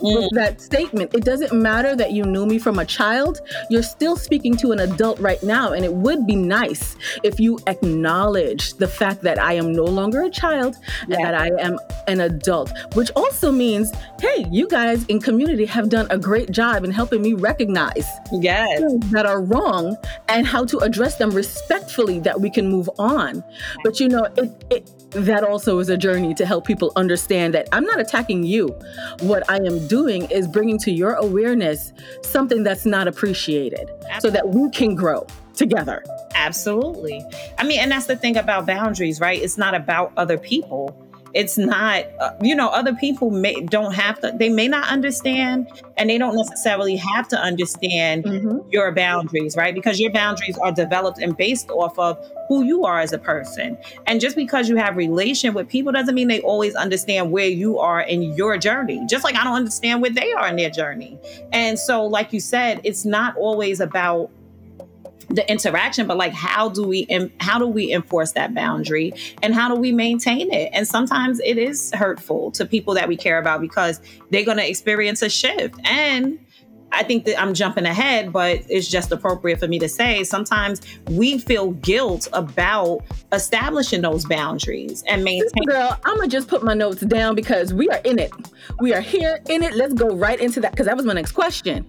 With 0.00 0.24
mm. 0.24 0.34
that 0.34 0.60
statement. 0.60 1.14
It 1.14 1.24
doesn't 1.24 1.52
matter 1.52 1.96
that 1.96 2.12
you 2.12 2.24
knew 2.24 2.46
me 2.46 2.58
from 2.58 2.78
a 2.78 2.84
child. 2.84 3.40
You're 3.70 3.82
still 3.82 4.16
speaking 4.16 4.56
to 4.58 4.72
an 4.72 4.80
adult 4.80 5.18
right 5.18 5.42
now. 5.42 5.72
And 5.72 5.84
it 5.84 5.92
would 5.92 6.26
be 6.26 6.36
nice 6.36 6.96
if 7.22 7.40
you 7.40 7.58
acknowledge 7.66 8.74
the 8.74 8.88
fact 8.88 9.22
that 9.22 9.38
I 9.38 9.54
am 9.54 9.72
no 9.72 9.84
longer 9.84 10.22
a 10.22 10.30
child 10.30 10.76
yeah. 11.08 11.16
and 11.16 11.24
that 11.24 11.34
I 11.34 11.48
am 11.60 11.78
an 12.08 12.20
adult, 12.20 12.72
which 12.94 13.10
also 13.16 13.50
means, 13.50 13.92
hey, 14.20 14.46
you 14.50 14.68
guys 14.68 15.04
in 15.06 15.20
community 15.20 15.66
have 15.66 15.88
done 15.88 16.06
a 16.10 16.18
great 16.18 16.50
job 16.50 16.84
in 16.84 16.90
helping 16.90 17.22
me 17.22 17.34
recognize 17.34 18.06
yes. 18.32 18.82
that 19.10 19.26
are 19.26 19.42
wrong 19.42 19.96
and 20.28 20.46
how 20.46 20.64
to 20.64 20.78
address 20.78 21.16
them 21.16 21.30
respectfully 21.30 22.20
that 22.20 22.40
we 22.40 22.50
can 22.50 22.68
move 22.68 22.88
on. 22.98 23.44
But 23.84 24.00
you 24.00 24.08
know, 24.08 24.24
it, 24.36 24.64
it 24.70 24.90
that 25.10 25.44
also 25.44 25.78
is 25.78 25.88
a 25.88 25.96
journey 25.96 26.34
to 26.34 26.44
help 26.44 26.66
people 26.66 26.92
understand 26.96 27.54
that 27.54 27.68
I'm 27.72 27.84
not 27.84 28.00
attacking 28.00 28.42
you. 28.42 28.68
What 29.20 29.48
I 29.50 29.56
am 29.56 29.86
doing 29.86 30.30
is 30.30 30.46
bringing 30.46 30.78
to 30.80 30.90
your 30.90 31.12
awareness 31.14 31.92
something 32.22 32.62
that's 32.62 32.84
not 32.84 33.08
appreciated 33.08 33.90
Absolutely. 34.10 34.20
so 34.20 34.30
that 34.30 34.48
we 34.48 34.70
can 34.70 34.94
grow 34.94 35.26
together. 35.54 36.04
Absolutely. 36.34 37.24
I 37.58 37.64
mean, 37.64 37.80
and 37.80 37.90
that's 37.90 38.06
the 38.06 38.16
thing 38.16 38.36
about 38.36 38.66
boundaries, 38.66 39.20
right? 39.20 39.40
It's 39.40 39.56
not 39.56 39.74
about 39.74 40.12
other 40.16 40.38
people 40.38 41.02
it's 41.36 41.58
not 41.58 42.04
uh, 42.18 42.30
you 42.40 42.54
know 42.54 42.68
other 42.68 42.94
people 42.94 43.30
may 43.30 43.60
don't 43.60 43.92
have 43.92 44.18
to 44.20 44.32
they 44.38 44.48
may 44.48 44.66
not 44.66 44.88
understand 44.88 45.70
and 45.98 46.08
they 46.08 46.16
don't 46.16 46.34
necessarily 46.34 46.96
have 46.96 47.28
to 47.28 47.38
understand 47.38 48.24
mm-hmm. 48.24 48.58
your 48.70 48.90
boundaries 48.92 49.54
right? 49.54 49.74
Because 49.74 50.00
your 50.00 50.10
boundaries 50.10 50.56
are 50.58 50.72
developed 50.72 51.18
and 51.18 51.36
based 51.36 51.70
off 51.70 51.98
of 51.98 52.18
who 52.48 52.62
you 52.62 52.84
are 52.84 53.00
as 53.00 53.12
a 53.12 53.18
person. 53.18 53.76
And 54.06 54.20
just 54.20 54.34
because 54.34 54.68
you 54.68 54.76
have 54.76 54.96
relation 54.96 55.52
with 55.52 55.68
people 55.68 55.92
doesn't 55.92 56.14
mean 56.14 56.28
they 56.28 56.40
always 56.40 56.74
understand 56.74 57.30
where 57.30 57.48
you 57.48 57.78
are 57.78 58.00
in 58.00 58.22
your 58.22 58.56
journey. 58.56 59.04
Just 59.06 59.22
like 59.22 59.36
i 59.36 59.44
don't 59.44 59.54
understand 59.54 60.00
where 60.00 60.10
they 60.10 60.32
are 60.32 60.48
in 60.48 60.56
their 60.56 60.70
journey. 60.70 61.18
And 61.52 61.78
so 61.78 62.06
like 62.06 62.32
you 62.32 62.40
said 62.40 62.80
it's 62.82 63.04
not 63.04 63.36
always 63.36 63.80
about 63.80 64.30
the 65.28 65.48
interaction 65.50 66.06
but 66.06 66.16
like 66.16 66.32
how 66.32 66.68
do 66.68 66.84
we 66.84 67.06
how 67.40 67.58
do 67.58 67.66
we 67.66 67.92
enforce 67.92 68.32
that 68.32 68.54
boundary 68.54 69.12
and 69.42 69.54
how 69.54 69.68
do 69.68 69.74
we 69.74 69.90
maintain 69.90 70.52
it 70.52 70.70
and 70.72 70.86
sometimes 70.86 71.40
it 71.40 71.58
is 71.58 71.92
hurtful 71.94 72.50
to 72.52 72.64
people 72.64 72.94
that 72.94 73.08
we 73.08 73.16
care 73.16 73.38
about 73.38 73.60
because 73.60 74.00
they're 74.30 74.44
going 74.44 74.56
to 74.56 74.68
experience 74.68 75.22
a 75.22 75.28
shift 75.28 75.74
and 75.84 76.38
I 76.92 77.02
think 77.02 77.24
that 77.24 77.40
I'm 77.40 77.52
jumping 77.52 77.84
ahead, 77.84 78.32
but 78.32 78.62
it's 78.68 78.88
just 78.88 79.12
appropriate 79.12 79.58
for 79.58 79.68
me 79.68 79.78
to 79.80 79.88
say 79.88 80.24
sometimes 80.24 80.80
we 81.10 81.38
feel 81.38 81.72
guilt 81.72 82.28
about 82.32 83.02
establishing 83.32 84.02
those 84.02 84.24
boundaries 84.24 85.02
and 85.06 85.24
maintaining. 85.24 85.66
Girl, 85.66 85.98
I'm 86.04 86.16
gonna 86.16 86.28
just 86.28 86.48
put 86.48 86.62
my 86.62 86.74
notes 86.74 87.02
down 87.02 87.34
because 87.34 87.74
we 87.74 87.88
are 87.90 88.00
in 88.04 88.18
it. 88.18 88.32
We 88.80 88.94
are 88.94 89.00
here 89.00 89.40
in 89.48 89.62
it. 89.62 89.74
Let's 89.74 89.94
go 89.94 90.14
right 90.14 90.38
into 90.38 90.60
that 90.60 90.72
because 90.72 90.86
that 90.86 90.96
was 90.96 91.04
my 91.04 91.12
next 91.12 91.32
question. 91.32 91.86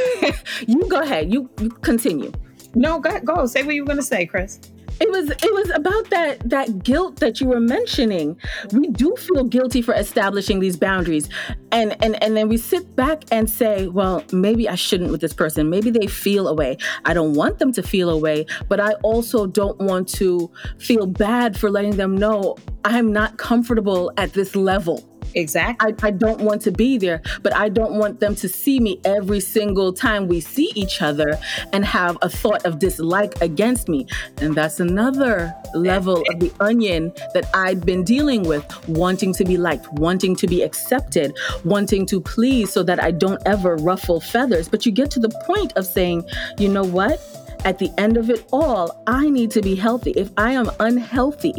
you 0.66 0.88
go 0.88 1.00
ahead. 1.00 1.32
You, 1.32 1.48
you 1.60 1.68
continue. 1.68 2.32
No, 2.74 3.00
go, 3.00 3.18
go. 3.20 3.46
Say 3.46 3.62
what 3.62 3.74
you 3.74 3.84
were 3.84 3.94
to 3.94 4.02
say, 4.02 4.26
Chris. 4.26 4.60
it 5.00 5.10
was 5.10 5.30
it 5.30 5.52
was 5.54 5.70
about 5.70 6.10
that 6.10 6.38
that 6.48 6.84
guilt 6.84 7.16
that 7.16 7.40
you 7.40 7.48
were 7.48 7.60
mentioning. 7.60 8.36
We 8.72 8.88
do 8.88 9.16
feel 9.16 9.44
guilty 9.44 9.82
for 9.82 9.94
establishing 9.94 10.60
these 10.60 10.76
boundaries. 10.76 11.28
And 11.72 11.96
and 12.04 12.22
and 12.22 12.36
then 12.36 12.48
we 12.48 12.58
sit 12.58 12.94
back 12.96 13.24
and 13.32 13.48
say 13.48 13.86
well 13.86 14.22
maybe 14.32 14.68
i 14.68 14.74
shouldn't 14.74 15.10
with 15.10 15.20
this 15.20 15.32
person. 15.32 15.70
Maybe 15.70 15.90
they 15.90 16.06
feel 16.06 16.48
away 16.48 16.76
i 17.04 17.14
don't 17.14 17.34
want 17.34 17.58
them 17.58 17.72
to 17.72 17.82
feel 17.82 18.10
away 18.10 18.46
but 18.68 18.80
i 18.80 18.92
also 19.02 19.46
don't 19.46 19.78
want 19.78 20.08
to 20.08 20.50
feel 20.78 21.06
bad 21.06 21.56
for 21.58 21.70
letting 21.70 21.96
them 21.96 22.16
know 22.16 22.56
i'm 22.84 23.12
not 23.12 23.38
comfortable 23.38 24.12
at 24.16 24.32
this 24.32 24.54
level 24.56 25.09
Exactly. 25.34 25.94
I, 26.02 26.06
I, 26.06 26.10
don't 26.10 26.40
want 26.40 26.62
to 26.62 26.72
be 26.72 26.98
there, 26.98 27.22
but 27.42 27.54
I 27.54 27.68
don't 27.68 27.94
want 27.94 28.20
them 28.20 28.34
to 28.36 28.48
see 28.48 28.80
me 28.80 29.00
every 29.04 29.40
single 29.40 29.92
time 29.92 30.28
we 30.28 30.40
see 30.40 30.72
each 30.74 31.02
other 31.02 31.38
and 31.72 31.84
have 31.84 32.18
a 32.22 32.28
thought 32.28 32.64
of 32.64 32.78
dislike 32.78 33.40
against 33.40 33.88
me. 33.88 34.06
And 34.38 34.54
that's 34.54 34.80
another 34.80 35.54
level 35.74 36.22
of 36.30 36.40
the 36.40 36.52
onion 36.60 37.12
that 37.34 37.48
I've 37.54 37.84
been 37.84 38.04
dealing 38.04 38.42
with 38.42 38.64
wanting 38.88 39.32
to 39.34 39.44
be 39.44 39.56
liked, 39.56 39.92
wanting 39.94 40.36
to 40.36 40.46
be 40.46 40.62
accepted, 40.62 41.36
wanting 41.64 42.06
to 42.06 42.20
please 42.20 42.72
so 42.72 42.82
that 42.82 43.02
I 43.02 43.10
don't 43.10 43.40
ever 43.46 43.76
ruffle 43.76 44.20
feathers. 44.20 44.68
But 44.68 44.86
you 44.86 44.92
get 44.92 45.10
to 45.12 45.20
the 45.20 45.30
point 45.46 45.72
of 45.76 45.86
saying, 45.86 46.28
you 46.58 46.68
know 46.68 46.84
what? 46.84 47.20
At 47.64 47.78
the 47.78 47.90
end 47.98 48.16
of 48.16 48.30
it 48.30 48.46
all, 48.52 49.02
I 49.06 49.28
need 49.28 49.50
to 49.52 49.60
be 49.60 49.74
healthy. 49.74 50.12
If 50.12 50.30
I 50.38 50.52
am 50.52 50.70
unhealthy, 50.80 51.54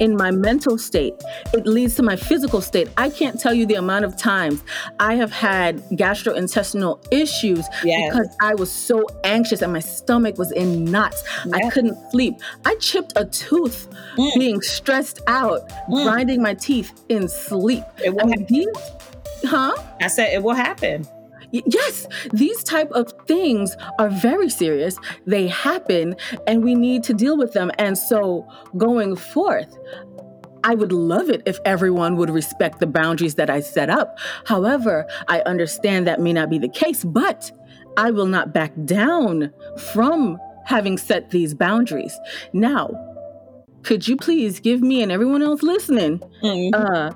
in 0.00 0.16
my 0.16 0.30
mental 0.30 0.78
state. 0.78 1.14
It 1.52 1.66
leads 1.66 1.94
to 1.96 2.02
my 2.02 2.16
physical 2.16 2.60
state. 2.60 2.88
I 2.96 3.10
can't 3.10 3.38
tell 3.38 3.54
you 3.54 3.66
the 3.66 3.74
amount 3.74 4.04
of 4.04 4.16
times 4.16 4.62
I 5.00 5.14
have 5.14 5.32
had 5.32 5.82
gastrointestinal 5.90 7.04
issues 7.10 7.66
yes. 7.84 8.12
because 8.12 8.36
I 8.40 8.54
was 8.54 8.70
so 8.72 9.06
anxious 9.24 9.62
and 9.62 9.72
my 9.72 9.80
stomach 9.80 10.38
was 10.38 10.52
in 10.52 10.84
knots. 10.84 11.22
Yes. 11.44 11.54
I 11.54 11.70
couldn't 11.70 12.10
sleep. 12.10 12.36
I 12.64 12.74
chipped 12.76 13.12
a 13.16 13.24
tooth 13.24 13.88
mm. 14.16 14.34
being 14.38 14.60
stressed 14.60 15.20
out, 15.26 15.68
mm. 15.88 16.04
grinding 16.04 16.42
my 16.42 16.54
teeth 16.54 16.92
in 17.08 17.28
sleep. 17.28 17.84
It 18.04 18.14
will 18.14 18.32
these, 18.48 18.68
huh? 19.44 19.74
I 20.00 20.08
said 20.08 20.32
it 20.32 20.42
will 20.42 20.54
happen 20.54 21.06
yes 21.52 22.06
these 22.32 22.62
type 22.64 22.90
of 22.92 23.12
things 23.26 23.76
are 23.98 24.08
very 24.08 24.48
serious 24.48 24.98
they 25.26 25.46
happen 25.46 26.14
and 26.46 26.62
we 26.62 26.74
need 26.74 27.02
to 27.02 27.14
deal 27.14 27.36
with 27.36 27.52
them 27.52 27.70
and 27.78 27.96
so 27.96 28.46
going 28.76 29.16
forth 29.16 29.76
I 30.64 30.74
would 30.74 30.90
love 30.90 31.30
it 31.30 31.42
if 31.46 31.60
everyone 31.64 32.16
would 32.16 32.28
respect 32.28 32.80
the 32.80 32.88
boundaries 32.88 33.36
that 33.36 33.48
I 33.48 33.60
set 33.60 33.88
up. 33.88 34.18
However, 34.46 35.06
I 35.28 35.40
understand 35.42 36.08
that 36.08 36.20
may 36.20 36.32
not 36.32 36.50
be 36.50 36.58
the 36.58 36.68
case, 36.68 37.04
but 37.04 37.52
I 37.96 38.10
will 38.10 38.26
not 38.26 38.52
back 38.52 38.72
down 38.84 39.52
from 39.92 40.38
having 40.64 40.98
set 40.98 41.30
these 41.30 41.54
boundaries. 41.54 42.18
Now, 42.52 42.90
could 43.84 44.08
you 44.08 44.16
please 44.16 44.58
give 44.58 44.80
me 44.80 45.02
and 45.02 45.12
everyone 45.12 45.40
else 45.40 45.62
listening 45.62 46.18
mm-hmm. 46.42 46.74
uh, 46.74 47.12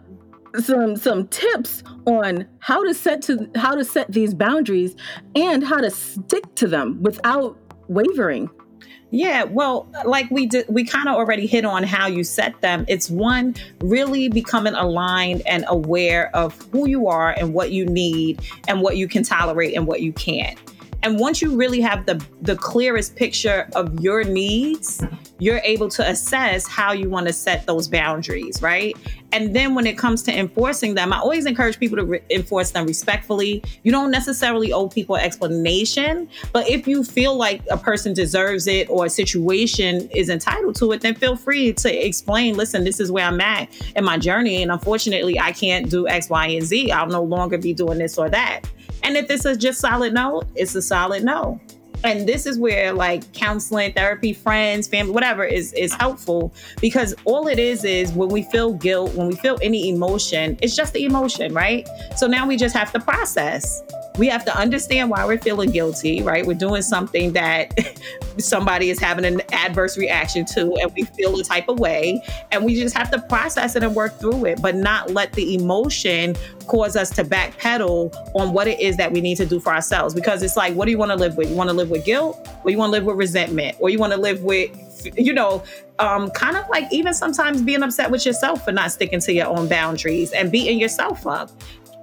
some 0.58 0.96
some 0.96 1.28
tips 1.28 1.82
on 2.06 2.46
how 2.58 2.82
to 2.84 2.94
set 2.94 3.22
to 3.22 3.50
how 3.54 3.74
to 3.74 3.84
set 3.84 4.10
these 4.12 4.34
boundaries 4.34 4.96
and 5.34 5.64
how 5.64 5.78
to 5.78 5.90
stick 5.90 6.54
to 6.56 6.66
them 6.66 7.02
without 7.02 7.56
wavering. 7.88 8.50
Yeah, 9.12 9.42
well, 9.42 9.88
like 10.04 10.30
we 10.30 10.46
did, 10.46 10.66
we 10.68 10.84
kind 10.84 11.08
of 11.08 11.16
already 11.16 11.46
hit 11.46 11.64
on 11.64 11.82
how 11.82 12.06
you 12.06 12.22
set 12.22 12.60
them. 12.60 12.84
It's 12.86 13.10
one, 13.10 13.56
really 13.80 14.28
becoming 14.28 14.74
aligned 14.74 15.42
and 15.46 15.64
aware 15.66 16.34
of 16.34 16.56
who 16.70 16.88
you 16.88 17.08
are 17.08 17.32
and 17.32 17.52
what 17.52 17.72
you 17.72 17.86
need 17.86 18.40
and 18.68 18.82
what 18.82 18.96
you 18.96 19.08
can 19.08 19.24
tolerate 19.24 19.74
and 19.74 19.88
what 19.88 20.00
you 20.00 20.12
can't. 20.12 20.58
And 21.02 21.18
once 21.18 21.40
you 21.40 21.56
really 21.56 21.80
have 21.80 22.06
the 22.06 22.24
the 22.42 22.56
clearest 22.56 23.16
picture 23.16 23.68
of 23.74 24.00
your 24.00 24.24
needs, 24.24 25.02
you're 25.38 25.60
able 25.64 25.88
to 25.88 26.08
assess 26.08 26.66
how 26.66 26.92
you 26.92 27.08
want 27.08 27.26
to 27.26 27.32
set 27.32 27.66
those 27.66 27.88
boundaries, 27.88 28.60
right? 28.60 28.96
And 29.32 29.54
then 29.54 29.74
when 29.74 29.86
it 29.86 29.96
comes 29.96 30.22
to 30.24 30.36
enforcing 30.36 30.94
them, 30.94 31.12
I 31.12 31.18
always 31.18 31.46
encourage 31.46 31.78
people 31.78 31.96
to 31.96 32.04
re- 32.04 32.22
enforce 32.30 32.72
them 32.72 32.86
respectfully. 32.86 33.62
You 33.82 33.92
don't 33.92 34.10
necessarily 34.10 34.72
owe 34.72 34.88
people 34.88 35.16
explanation, 35.16 36.28
but 36.52 36.68
if 36.68 36.86
you 36.86 37.04
feel 37.04 37.36
like 37.36 37.62
a 37.70 37.76
person 37.76 38.12
deserves 38.12 38.66
it 38.66 38.90
or 38.90 39.06
a 39.06 39.10
situation 39.10 40.08
is 40.10 40.28
entitled 40.28 40.74
to 40.76 40.92
it, 40.92 41.00
then 41.00 41.14
feel 41.14 41.36
free 41.36 41.72
to 41.74 42.06
explain, 42.06 42.56
listen, 42.56 42.84
this 42.84 43.00
is 43.00 43.10
where 43.10 43.24
I'm 43.24 43.40
at 43.40 43.68
in 43.96 44.04
my 44.04 44.18
journey. 44.18 44.62
And 44.62 44.70
unfortunately, 44.70 45.38
I 45.38 45.52
can't 45.52 45.88
do 45.88 46.08
X, 46.08 46.28
Y, 46.28 46.46
and 46.48 46.62
Z. 46.62 46.90
I'll 46.90 47.06
no 47.06 47.22
longer 47.22 47.56
be 47.56 47.72
doing 47.72 47.98
this 47.98 48.18
or 48.18 48.28
that. 48.28 48.62
And 49.02 49.16
if 49.16 49.30
it's 49.30 49.44
a 49.44 49.56
just 49.56 49.80
solid 49.80 50.12
no, 50.12 50.42
it's 50.54 50.74
a 50.74 50.82
solid 50.82 51.24
no. 51.24 51.60
And 52.02 52.26
this 52.26 52.46
is 52.46 52.58
where 52.58 52.92
like 52.92 53.30
counseling, 53.34 53.92
therapy, 53.92 54.32
friends, 54.32 54.88
family, 54.88 55.12
whatever 55.12 55.44
is 55.44 55.72
is 55.74 55.92
helpful 55.92 56.52
because 56.80 57.14
all 57.24 57.46
it 57.46 57.58
is 57.58 57.84
is 57.84 58.12
when 58.12 58.30
we 58.30 58.42
feel 58.42 58.72
guilt, 58.72 59.14
when 59.14 59.28
we 59.28 59.36
feel 59.36 59.58
any 59.60 59.90
emotion, 59.90 60.58
it's 60.62 60.74
just 60.74 60.94
the 60.94 61.04
emotion, 61.04 61.52
right? 61.52 61.86
So 62.16 62.26
now 62.26 62.46
we 62.46 62.56
just 62.56 62.74
have 62.74 62.90
to 62.92 63.00
process 63.00 63.82
we 64.20 64.28
have 64.28 64.44
to 64.44 64.54
understand 64.54 65.08
why 65.08 65.24
we're 65.24 65.38
feeling 65.38 65.70
guilty, 65.70 66.22
right? 66.22 66.46
We're 66.46 66.52
doing 66.52 66.82
something 66.82 67.32
that 67.32 67.72
somebody 68.38 68.90
is 68.90 69.00
having 69.00 69.24
an 69.24 69.40
adverse 69.50 69.96
reaction 69.96 70.44
to, 70.52 70.74
and 70.76 70.92
we 70.94 71.04
feel 71.04 71.40
a 71.40 71.42
type 71.42 71.70
of 71.70 71.80
way. 71.80 72.22
And 72.52 72.66
we 72.66 72.74
just 72.74 72.94
have 72.94 73.10
to 73.12 73.22
process 73.22 73.76
it 73.76 73.82
and 73.82 73.96
work 73.96 74.20
through 74.20 74.44
it, 74.44 74.60
but 74.60 74.76
not 74.76 75.10
let 75.10 75.32
the 75.32 75.54
emotion 75.54 76.36
cause 76.66 76.96
us 76.96 77.08
to 77.16 77.24
backpedal 77.24 78.14
on 78.34 78.52
what 78.52 78.68
it 78.68 78.78
is 78.78 78.98
that 78.98 79.10
we 79.10 79.22
need 79.22 79.38
to 79.38 79.46
do 79.46 79.58
for 79.58 79.72
ourselves. 79.72 80.12
Because 80.12 80.42
it's 80.42 80.56
like, 80.56 80.74
what 80.74 80.84
do 80.84 80.90
you 80.90 80.98
want 80.98 81.12
to 81.12 81.16
live 81.16 81.38
with? 81.38 81.48
You 81.48 81.56
want 81.56 81.70
to 81.70 81.74
live 81.74 81.88
with 81.88 82.04
guilt, 82.04 82.46
or 82.62 82.70
you 82.70 82.76
want 82.76 82.90
to 82.90 82.92
live 82.92 83.04
with 83.04 83.16
resentment, 83.16 83.78
or 83.80 83.88
you 83.88 83.98
want 83.98 84.12
to 84.12 84.18
live 84.18 84.42
with 84.42 84.70
you 85.16 85.32
know, 85.32 85.62
um, 85.98 86.30
kind 86.30 86.56
of 86.56 86.68
like 86.68 86.84
even 86.92 87.14
sometimes 87.14 87.62
being 87.62 87.82
upset 87.82 88.10
with 88.10 88.24
yourself 88.24 88.64
for 88.64 88.72
not 88.72 88.92
sticking 88.92 89.20
to 89.20 89.32
your 89.32 89.46
own 89.46 89.68
boundaries 89.68 90.32
and 90.32 90.50
beating 90.50 90.78
yourself 90.78 91.26
up. 91.26 91.50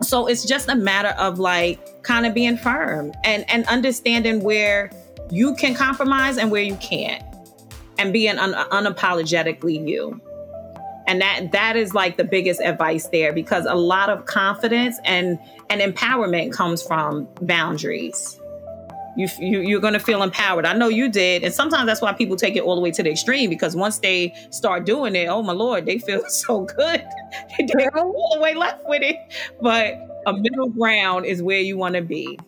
So 0.02 0.28
it's 0.28 0.46
just 0.46 0.70
a 0.70 0.76
matter 0.76 1.10
of 1.10 1.40
like 1.40 2.04
kind 2.04 2.26
of 2.26 2.34
being 2.34 2.58
firm 2.58 3.14
and 3.24 3.50
and 3.50 3.66
understanding 3.68 4.42
where 4.44 4.92
you 5.32 5.56
can 5.56 5.74
compromise 5.74 6.38
and 6.38 6.52
where 6.52 6.62
you 6.62 6.76
can't 6.76 7.24
and 7.98 8.14
being 8.14 8.38
un- 8.38 8.54
unapologetically 8.54 9.88
you. 9.88 10.22
And 11.08 11.22
that 11.22 11.52
that 11.54 11.76
is 11.76 11.94
like 11.94 12.18
the 12.18 12.24
biggest 12.24 12.62
advice 12.62 13.08
there 13.08 13.34
because 13.34 13.66
a 13.66 13.76
lot 13.76 14.10
of 14.10 14.26
confidence 14.26 15.00
and 15.06 15.40
and 15.70 15.82
empowerment 15.82 16.52
comes 16.52 16.84
from 16.84 17.28
boundaries 17.42 18.40
you, 19.18 19.28
you 19.40 19.60
you're 19.62 19.82
going 19.82 19.94
to 19.94 20.00
feel 20.00 20.24
empowered. 20.24 20.66
I 20.66 20.74
know 20.74 20.88
you 20.88 21.10
did 21.10 21.44
and 21.44 21.54
sometimes 21.54 21.88
that's 21.88 22.02
why 22.02 22.14
people 22.14 22.36
take 22.36 22.56
it 22.56 22.64
all 22.64 22.76
the 22.76 22.82
way 22.82 22.92
to 22.92 23.04
the 23.04 23.12
extreme 23.12 23.50
because 23.50 23.76
once 23.76 24.00
they 24.00 24.34
start 24.52 24.86
doing 24.86 25.16
it 25.16 25.28
oh 25.28 25.42
my 25.42 25.54
lord 25.54 25.86
they 25.86 26.00
feel 26.00 26.24
so 26.28 26.62
good. 26.62 27.04
They 27.58 27.66
go 27.66 28.14
all 28.14 28.36
the 28.36 28.42
way 28.42 28.54
left 28.56 28.84
with 28.88 29.02
it. 29.02 29.18
But 29.62 29.96
a 30.26 30.34
middle 30.34 30.70
ground 30.70 31.26
is 31.26 31.42
where 31.42 31.60
you 31.60 31.78
want 31.78 31.96
to 31.96 32.02
be. 32.02 32.40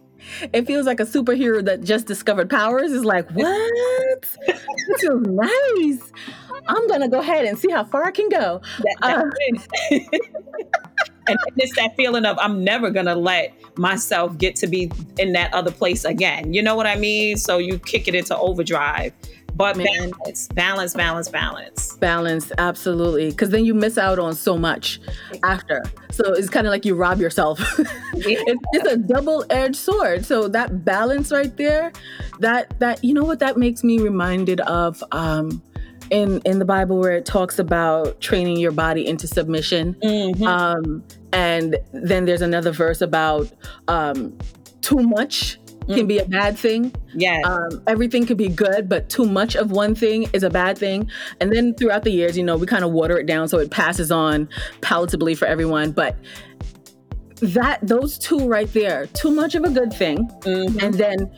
It 0.53 0.67
feels 0.67 0.85
like 0.85 0.99
a 0.99 1.05
superhero 1.05 1.63
that 1.65 1.81
just 1.81 2.05
discovered 2.05 2.49
powers 2.49 2.91
is 2.91 3.05
like 3.05 3.29
what? 3.31 4.37
This 4.47 5.03
is 5.03 5.21
nice. 5.21 6.11
I'm 6.67 6.87
gonna 6.87 7.07
go 7.07 7.19
ahead 7.19 7.45
and 7.45 7.57
see 7.57 7.71
how 7.71 7.83
far 7.83 8.05
i 8.05 8.11
can 8.11 8.29
go. 8.29 8.61
That, 8.79 8.97
uh, 9.01 9.97
and 11.29 11.57
it's 11.57 11.75
that 11.75 11.95
feeling 11.95 12.25
of 12.25 12.37
I'm 12.39 12.63
never 12.63 12.89
gonna 12.89 13.15
let 13.15 13.53
myself 13.77 14.37
get 14.37 14.55
to 14.57 14.67
be 14.67 14.91
in 15.17 15.33
that 15.33 15.53
other 15.53 15.71
place 15.71 16.05
again. 16.05 16.53
You 16.53 16.61
know 16.61 16.75
what 16.75 16.87
I 16.87 16.95
mean? 16.95 17.37
So 17.37 17.57
you 17.57 17.79
kick 17.79 18.07
it 18.07 18.15
into 18.15 18.37
overdrive. 18.37 19.13
But 19.55 19.75
Man. 19.75 20.11
balance, 20.11 20.47
balance, 20.47 20.93
balance, 20.93 21.27
balance. 21.27 21.95
Balance, 21.97 22.51
absolutely. 22.57 23.31
Because 23.31 23.49
then 23.49 23.65
you 23.65 23.73
miss 23.73 23.97
out 23.97 24.17
on 24.17 24.33
so 24.33 24.57
much 24.57 25.01
after. 25.43 25.83
So 26.11 26.33
it's 26.33 26.49
kind 26.49 26.65
of 26.65 26.71
like 26.71 26.85
you 26.85 26.95
rob 26.95 27.19
yourself. 27.19 27.59
it's, 28.13 28.63
it's 28.71 28.87
a 28.87 28.95
double-edged 28.95 29.75
sword. 29.75 30.25
So 30.25 30.47
that 30.49 30.85
balance 30.85 31.31
right 31.31 31.55
there, 31.57 31.91
that 32.39 32.79
that 32.79 33.03
you 33.03 33.13
know 33.13 33.25
what 33.25 33.39
that 33.39 33.57
makes 33.57 33.83
me 33.83 33.99
reminded 33.99 34.61
of 34.61 35.03
um 35.11 35.61
in 36.09 36.41
in 36.45 36.59
the 36.59 36.65
Bible 36.65 36.97
where 36.97 37.11
it 37.11 37.25
talks 37.25 37.59
about 37.59 38.21
training 38.21 38.57
your 38.57 38.71
body 38.71 39.05
into 39.05 39.27
submission. 39.27 39.95
Mm-hmm. 39.95 40.43
Um, 40.43 41.03
and 41.33 41.77
then 41.93 42.25
there's 42.25 42.41
another 42.41 42.71
verse 42.71 43.01
about 43.01 43.51
um, 43.87 44.37
too 44.81 44.99
much 44.99 45.59
can 45.95 46.07
be 46.07 46.19
a 46.19 46.25
mm. 46.25 46.29
bad 46.29 46.57
thing. 46.57 46.93
Yeah. 47.13 47.39
Um, 47.43 47.81
everything 47.87 48.25
could 48.25 48.37
be 48.37 48.49
good, 48.49 48.87
but 48.87 49.09
too 49.09 49.25
much 49.25 49.55
of 49.55 49.71
one 49.71 49.95
thing 49.95 50.27
is 50.33 50.43
a 50.43 50.49
bad 50.49 50.77
thing. 50.77 51.09
And 51.39 51.51
then 51.51 51.73
throughout 51.73 52.03
the 52.03 52.11
years, 52.11 52.37
you 52.37 52.43
know, 52.43 52.57
we 52.57 52.67
kind 52.67 52.83
of 52.83 52.91
water 52.91 53.17
it 53.17 53.25
down 53.25 53.47
so 53.47 53.57
it 53.57 53.71
passes 53.71 54.11
on 54.11 54.47
palatably 54.81 55.37
for 55.37 55.45
everyone. 55.45 55.91
But 55.91 56.15
that 57.41 57.79
those 57.81 58.17
two 58.17 58.47
right 58.47 58.71
there, 58.73 59.07
too 59.07 59.31
much 59.31 59.55
of 59.55 59.63
a 59.63 59.69
good 59.69 59.93
thing, 59.93 60.29
mm-hmm. 60.41 60.79
and 60.79 60.93
then 60.93 61.31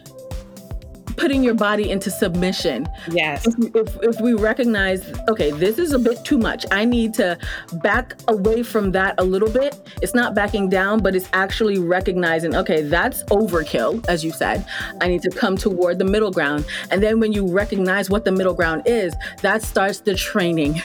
putting 1.17 1.43
your 1.43 1.54
body 1.54 1.89
into 1.89 2.10
submission. 2.10 2.88
Yes. 3.12 3.47
If, 3.47 3.76
if, 3.76 3.97
if, 4.02 4.21
we 4.21 4.34
recognize, 4.34 5.02
okay, 5.28 5.52
this 5.52 5.78
is 5.78 5.93
a 5.93 6.00
bit 6.00 6.24
too 6.24 6.38
much, 6.38 6.65
I 6.71 6.86
need 6.86 7.13
to 7.15 7.38
back 7.84 8.15
away 8.28 8.63
from 8.63 8.91
that 8.91 9.15
a 9.17 9.24
little 9.24 9.50
bit. 9.50 9.80
It's 10.02 10.13
not 10.13 10.36
backing 10.36 10.69
down, 10.69 11.02
but 11.02 11.15
it's 11.15 11.30
actually 11.34 11.80
recognizing, 11.80 12.56
okay, 12.56 12.82
that's 12.84 13.24
overkill, 13.26 14.06
as 14.08 14.24
you 14.24 14.32
said. 14.32 14.65
I 15.02 15.08
need 15.08 15.21
to 15.24 15.30
come 15.30 15.58
toward 15.58 16.00
the 16.00 16.06
middle 16.06 16.32
ground. 16.32 16.65
And 16.89 17.02
then 17.02 17.19
when 17.19 17.32
you 17.32 17.47
recognize 17.47 18.10
what 18.10 18.26
the 18.26 18.32
middle 18.32 18.54
ground 18.54 18.84
is, 18.86 19.13
that 19.41 19.63
starts 19.63 20.00
the 20.02 20.15
training 20.15 20.82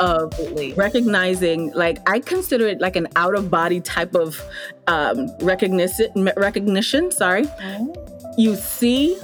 Absolutely. 0.00 0.72
of 0.72 0.78
recognizing, 0.78 1.72
like, 1.72 1.98
I 2.08 2.20
consider 2.20 2.66
it 2.66 2.80
like 2.80 2.96
an 2.96 3.08
out 3.16 3.34
of 3.34 3.50
body 3.50 3.80
type 3.80 4.14
of 4.14 4.40
um, 4.86 5.28
recognition, 5.40 6.30
recognition, 6.36 7.10
sorry. 7.10 7.44
Mm-hmm 7.44 8.16
you 8.36 8.54
see 8.54 9.18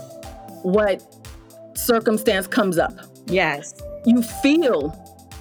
what 0.62 1.02
circumstance 1.74 2.46
comes 2.46 2.78
up. 2.78 2.92
Yes. 3.26 3.74
You 4.04 4.22
feel 4.22 4.90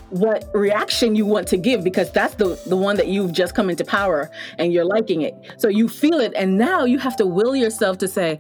what 0.10 0.50
reaction 0.54 1.16
you 1.16 1.26
want 1.26 1.48
to 1.48 1.58
give 1.58 1.84
because 1.84 2.12
that's 2.12 2.36
the 2.36 2.62
the 2.68 2.76
one 2.76 2.98
that 2.98 3.08
you've 3.08 3.32
just 3.32 3.56
come 3.56 3.70
into 3.70 3.86
power 3.86 4.30
and 4.58 4.74
you're 4.74 4.86
liking 4.86 5.22
it. 5.22 5.34
So 5.58 5.70
you 5.70 5.88
feel 5.88 6.20
it 6.20 6.34
and 6.36 6.58
now 6.58 6.84
you 6.84 7.00
have 7.00 7.16
to 7.18 7.26
will 7.26 7.56
yourself 7.56 7.98
to 8.00 8.08
say 8.08 8.40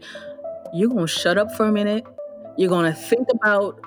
you're 0.73 0.89
going 0.89 1.07
to 1.07 1.11
shut 1.11 1.37
up 1.37 1.51
for 1.55 1.65
a 1.65 1.71
minute. 1.71 2.05
You're 2.57 2.69
going 2.69 2.91
to 2.91 2.97
think 2.97 3.27
about 3.33 3.79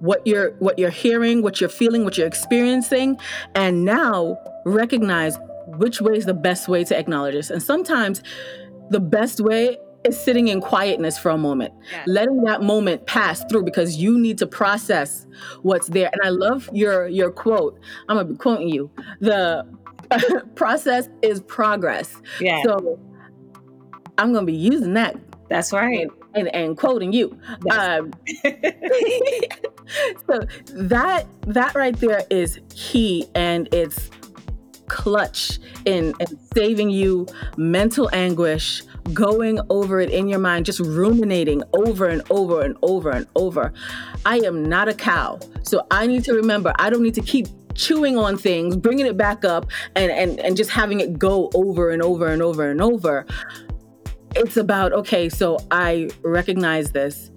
what 0.00 0.26
you're 0.26 0.50
what 0.58 0.78
you're 0.78 0.90
hearing, 0.90 1.42
what 1.42 1.60
you're 1.60 1.70
feeling, 1.70 2.04
what 2.04 2.18
you're 2.18 2.26
experiencing 2.26 3.18
and 3.54 3.84
now 3.84 4.36
recognize 4.64 5.38
which 5.76 6.00
way 6.00 6.16
is 6.16 6.24
the 6.24 6.34
best 6.34 6.68
way 6.68 6.82
to 6.84 6.98
acknowledge 6.98 7.34
this. 7.34 7.50
And 7.50 7.62
sometimes 7.62 8.22
the 8.90 9.00
best 9.00 9.40
way 9.40 9.78
is 10.04 10.18
sitting 10.18 10.48
in 10.48 10.60
quietness 10.60 11.18
for 11.18 11.30
a 11.30 11.38
moment, 11.38 11.74
yes. 11.90 12.06
letting 12.06 12.42
that 12.44 12.62
moment 12.62 13.06
pass 13.06 13.44
through 13.44 13.64
because 13.64 13.96
you 13.96 14.18
need 14.18 14.38
to 14.38 14.46
process 14.46 15.26
what's 15.62 15.88
there. 15.88 16.10
And 16.12 16.22
I 16.24 16.30
love 16.30 16.68
your 16.72 17.08
your 17.08 17.30
quote. 17.30 17.78
I'm 18.08 18.16
gonna 18.16 18.28
be 18.28 18.36
quoting 18.36 18.68
you. 18.68 18.90
The 19.20 19.66
process 20.54 21.08
is 21.22 21.40
progress. 21.40 22.16
Yeah. 22.40 22.62
So 22.62 22.98
I'm 24.18 24.32
gonna 24.32 24.46
be 24.46 24.54
using 24.54 24.94
that. 24.94 25.16
That's 25.48 25.72
right. 25.72 26.02
And, 26.02 26.10
and, 26.34 26.54
and 26.54 26.76
quoting 26.76 27.12
you. 27.12 27.38
Um, 27.70 28.12
so 30.26 30.40
that 30.74 31.26
that 31.46 31.74
right 31.74 31.96
there 31.96 32.22
is 32.30 32.60
key 32.74 33.26
and 33.34 33.68
it's 33.72 34.10
clutch 34.88 35.58
in, 35.84 36.14
in 36.20 36.38
saving 36.54 36.90
you 36.90 37.26
mental 37.56 38.08
anguish 38.12 38.82
going 39.12 39.58
over 39.70 40.00
it 40.00 40.10
in 40.10 40.28
your 40.28 40.38
mind, 40.38 40.66
just 40.66 40.80
ruminating 40.80 41.62
over 41.72 42.06
and 42.06 42.22
over 42.30 42.62
and 42.62 42.76
over 42.82 43.10
and 43.10 43.26
over. 43.36 43.72
I 44.26 44.38
am 44.38 44.64
not 44.64 44.88
a 44.88 44.94
cow. 44.94 45.38
So 45.62 45.86
I 45.90 46.06
need 46.06 46.24
to 46.24 46.34
remember, 46.34 46.72
I 46.78 46.90
don't 46.90 47.02
need 47.02 47.14
to 47.14 47.22
keep 47.22 47.46
chewing 47.74 48.16
on 48.18 48.36
things, 48.36 48.76
bringing 48.76 49.06
it 49.06 49.16
back 49.16 49.44
up, 49.44 49.66
and, 49.94 50.10
and, 50.10 50.40
and 50.40 50.56
just 50.56 50.70
having 50.70 51.00
it 51.00 51.18
go 51.18 51.50
over 51.54 51.90
and 51.90 52.02
over 52.02 52.26
and 52.26 52.42
over 52.42 52.70
and 52.70 52.82
over. 52.82 53.26
It's 54.36 54.56
about, 54.56 54.92
okay, 54.92 55.28
so 55.28 55.58
I 55.70 56.10
recognize 56.22 56.92
this. 56.92 57.30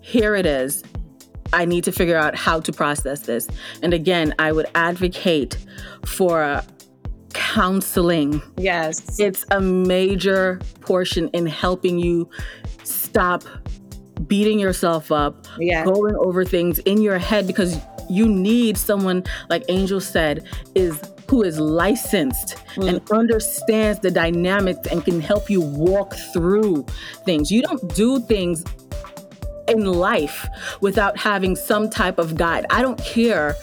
Here 0.00 0.34
it 0.34 0.46
is. 0.46 0.82
I 1.52 1.64
need 1.64 1.84
to 1.84 1.92
figure 1.92 2.16
out 2.16 2.34
how 2.34 2.60
to 2.60 2.72
process 2.72 3.20
this. 3.20 3.46
And 3.82 3.94
again, 3.94 4.34
I 4.38 4.50
would 4.50 4.66
advocate 4.74 5.56
for 6.04 6.62
counseling. 7.34 8.40
Yes. 8.56 9.20
It's 9.20 9.44
a 9.50 9.60
major 9.60 10.60
portion 10.80 11.28
in 11.34 11.46
helping 11.46 11.98
you 11.98 12.28
stop 12.84 13.44
beating 14.26 14.58
yourself 14.58 15.12
up, 15.12 15.46
yes. 15.58 15.86
going 15.86 16.16
over 16.16 16.44
things 16.44 16.78
in 16.80 17.02
your 17.02 17.18
head 17.18 17.46
because 17.46 17.78
you 18.08 18.28
need 18.28 18.78
someone 18.78 19.24
like 19.48 19.64
Angel 19.68 20.00
said 20.00 20.46
is 20.74 21.00
who 21.28 21.42
is 21.42 21.58
licensed 21.58 22.56
mm. 22.76 22.88
and 22.88 23.10
understands 23.10 23.98
the 24.00 24.10
dynamics 24.10 24.86
and 24.90 25.04
can 25.04 25.20
help 25.20 25.50
you 25.50 25.60
walk 25.60 26.14
through 26.32 26.86
things. 27.24 27.50
You 27.50 27.62
don't 27.62 27.92
do 27.94 28.20
things 28.20 28.62
in 29.68 29.84
life 29.84 30.46
without 30.80 31.16
having 31.16 31.56
some 31.56 31.88
type 31.88 32.18
of 32.18 32.36
guide. 32.36 32.66
I 32.70 32.82
don't 32.82 32.98
care 32.98 33.56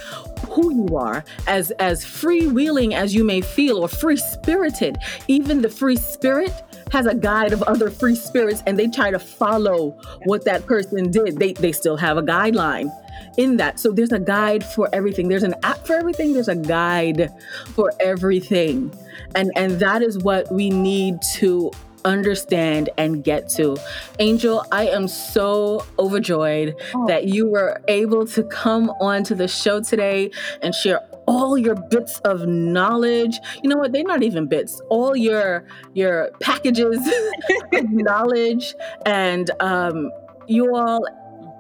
who 0.50 0.74
you 0.74 0.98
are, 0.98 1.24
as 1.48 1.72
as 1.72 2.04
freewheeling 2.04 2.94
as 2.94 3.14
you 3.14 3.24
may 3.24 3.42
feel 3.42 3.78
or 3.78 3.88
free 3.88 4.18
spirited. 4.18 4.98
Even 5.28 5.62
the 5.62 5.70
free 5.70 5.96
spirit 5.96 6.54
has 6.92 7.06
a 7.06 7.16
guide 7.16 7.54
of 7.54 7.64
other 7.64 7.90
free 7.90 8.16
spirits 8.16 8.62
and 8.66 8.78
they 8.78 8.88
try 8.88 9.12
to 9.12 9.20
follow 9.20 9.92
what 10.26 10.44
that 10.46 10.66
person 10.66 11.10
did. 11.12 11.38
They 11.38 11.54
they 11.54 11.72
still 11.72 11.98
have 11.98 12.18
a 12.18 12.24
guideline 12.24 12.92
in 13.38 13.58
that. 13.58 13.80
So 13.80 13.92
there's 13.92 14.12
a 14.12 14.20
guide 14.20 14.64
for 14.64 14.90
everything. 14.94 15.30
There's 15.30 15.44
an 15.44 15.56
app 15.64 15.86
for 15.86 15.96
everything. 15.96 16.34
There's 16.34 16.50
a 16.50 16.56
guide 16.56 17.32
for 17.76 17.94
everything. 18.00 18.94
And 19.36 19.52
and 19.56 19.80
that 19.80 20.02
is 20.02 20.18
what 20.18 20.52
we 20.52 20.70
need 20.70 21.22
to 21.36 21.72
understand 22.06 22.90
and 22.98 23.24
get 23.24 23.50
to. 23.50 23.78
Angel, 24.20 24.66
I 24.72 24.88
am 24.88 25.08
so 25.08 25.86
overjoyed 26.00 26.76
oh. 26.96 27.08
that 27.08 27.26
you 27.26 27.48
were 27.48 27.82
able 27.88 28.26
to 28.28 28.44
come 28.44 28.90
onto 29.02 29.36
the 29.36 29.48
show 29.48 29.82
today 29.82 30.32
and 30.62 30.74
share 30.74 31.02
all 31.28 31.58
your 31.58 31.76
bits 31.76 32.20
of 32.20 32.48
knowledge. 32.48 33.40
You 33.64 33.70
know 33.70 33.78
what? 33.78 33.92
They're 33.92 34.04
not 34.04 34.24
even 34.24 34.48
bits. 34.48 34.82
All 34.90 35.16
your 35.16 35.66
your 35.94 36.32
packages 36.42 37.00
of 37.74 37.92
knowledge 37.92 38.76
and 39.06 39.50
um 39.60 40.12
you 40.48 40.76
all 40.76 41.06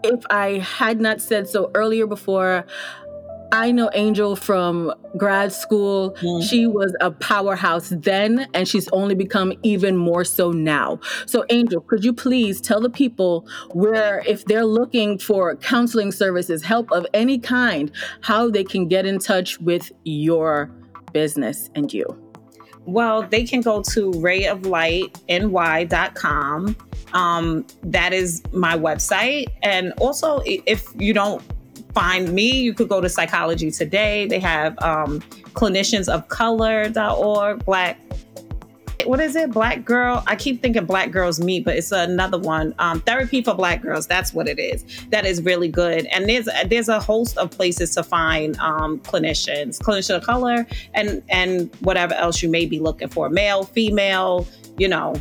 if 0.04 0.24
I 0.30 0.58
had 0.60 1.00
not 1.00 1.22
said 1.22 1.48
so 1.48 1.70
earlier 1.76 2.08
before, 2.08 2.66
I 3.52 3.72
know 3.72 3.90
Angel 3.94 4.36
from 4.36 4.94
grad 5.18 5.52
school. 5.52 6.16
Mm. 6.22 6.50
She 6.50 6.68
was 6.68 6.96
a 7.02 7.12
powerhouse 7.12 7.90
then, 7.90 8.48
and 8.54 8.68
she's 8.68 8.88
only 8.90 9.14
become 9.14 9.54
even 9.64 9.98
more 9.98 10.24
so 10.24 10.52
now. 10.52 11.00
So, 11.26 11.44
Angel, 11.50 11.82
could 11.82 12.06
you 12.06 12.14
please 12.14 12.62
tell 12.62 12.80
the 12.80 12.90
people 12.90 13.46
where, 13.72 14.24
if 14.26 14.46
they're 14.46 14.66
looking 14.66 15.18
for 15.18 15.58
counseling 15.58 16.14
services, 16.14 16.64
help 16.64 16.90
of 16.92 17.06
any 17.14 17.40
kind, 17.40 17.92
how 18.22 18.50
they 18.50 18.64
can 18.64 18.88
get 18.88 19.06
in 19.06 19.20
touch 19.20 19.60
with 19.60 19.92
your 20.06 20.72
business 21.12 21.70
and 21.76 21.94
you? 21.94 22.06
Well, 22.86 23.24
they 23.24 23.44
can 23.44 23.60
go 23.62 23.82
to 23.82 24.12
rayoflightny.com. 24.12 26.76
Um, 27.14 27.66
that 27.84 28.14
is 28.14 28.42
my 28.54 28.78
website. 28.78 29.48
And 29.62 29.92
also, 30.00 30.42
if 30.46 30.88
you 30.98 31.14
don't 31.14 31.44
find 31.94 32.34
me, 32.34 32.62
you 32.62 32.74
could 32.74 32.90
go 32.90 33.02
to 33.02 33.10
Psychology 33.10 33.72
Today. 33.72 34.28
They 34.28 34.40
have 34.40 34.78
um, 34.82 35.20
cliniciansofcolor.org, 35.54 37.66
Black 37.66 38.00
what 39.06 39.20
is 39.20 39.36
it? 39.36 39.52
Black 39.52 39.86
Girl. 39.86 40.24
I 40.28 40.36
keep 40.36 40.62
thinking 40.62 40.86
Black 40.86 41.12
Girls 41.12 41.40
Meet, 41.40 41.66
but 41.66 41.78
it's 41.78 41.92
another 41.92 42.38
one. 42.38 42.74
Um, 42.80 43.02
Therapy 43.02 43.42
for 43.42 43.54
Black 43.54 43.82
Girls. 43.82 44.08
That's 44.08 44.34
what 44.34 44.48
it 44.48 44.60
is. 44.60 44.86
That 45.10 45.26
is 45.26 45.42
really 45.42 45.68
good. 45.68 46.06
And 46.08 46.28
there's 46.28 46.48
there's 46.68 46.90
a 46.90 47.00
host 47.00 47.38
of 47.38 47.52
places 47.52 47.94
to 47.96 48.04
find 48.04 48.58
um, 48.58 49.00
clinicians, 49.00 49.80
clinician 49.80 50.18
of 50.18 50.24
color, 50.24 50.68
and 50.94 51.24
and 51.30 51.74
whatever 51.82 52.14
else 52.16 52.42
you 52.42 52.50
may 52.50 52.66
be 52.66 52.80
looking 52.80 53.08
for, 53.08 53.30
male, 53.30 53.64
female. 53.64 54.48
You 54.78 54.88
know. 54.88 55.16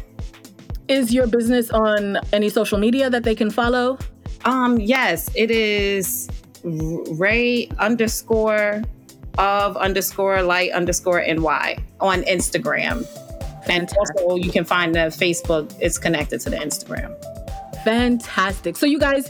Is 0.88 1.14
your 1.14 1.28
business 1.28 1.70
on 1.70 2.18
any 2.32 2.48
social 2.48 2.76
media 2.76 3.08
that 3.10 3.22
they 3.22 3.36
can 3.36 3.50
follow? 3.50 3.96
Um, 4.44 4.80
yes, 4.80 5.30
it 5.36 5.52
is 5.52 6.28
Ray 6.64 7.68
underscore 7.78 8.82
of 9.38 9.76
underscore 9.76 10.42
light 10.42 10.72
underscore 10.72 11.20
ny 11.20 11.78
on 12.00 12.22
Instagram. 12.22 13.06
Fantastic. 13.64 13.68
And 13.68 13.90
also 13.98 14.36
you 14.36 14.50
can 14.50 14.64
find 14.64 14.94
the 14.94 15.10
Facebook, 15.10 15.74
it's 15.80 15.98
connected 15.98 16.40
to 16.42 16.50
the 16.50 16.56
Instagram. 16.56 17.14
Fantastic. 17.84 18.76
So 18.76 18.86
you 18.86 18.98
guys 18.98 19.28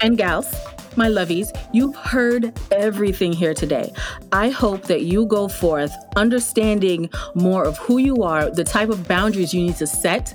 and 0.00 0.18
gals, 0.18 0.52
my 0.96 1.08
lovies, 1.08 1.48
you've 1.72 1.94
heard 1.94 2.58
everything 2.72 3.32
here 3.32 3.54
today. 3.54 3.92
I 4.32 4.50
hope 4.50 4.82
that 4.84 5.02
you 5.02 5.26
go 5.26 5.48
forth 5.48 5.94
understanding 6.16 7.08
more 7.34 7.64
of 7.64 7.78
who 7.78 7.98
you 7.98 8.22
are, 8.22 8.50
the 8.50 8.64
type 8.64 8.88
of 8.88 9.06
boundaries 9.06 9.54
you 9.54 9.62
need 9.62 9.76
to 9.76 9.86
set 9.86 10.34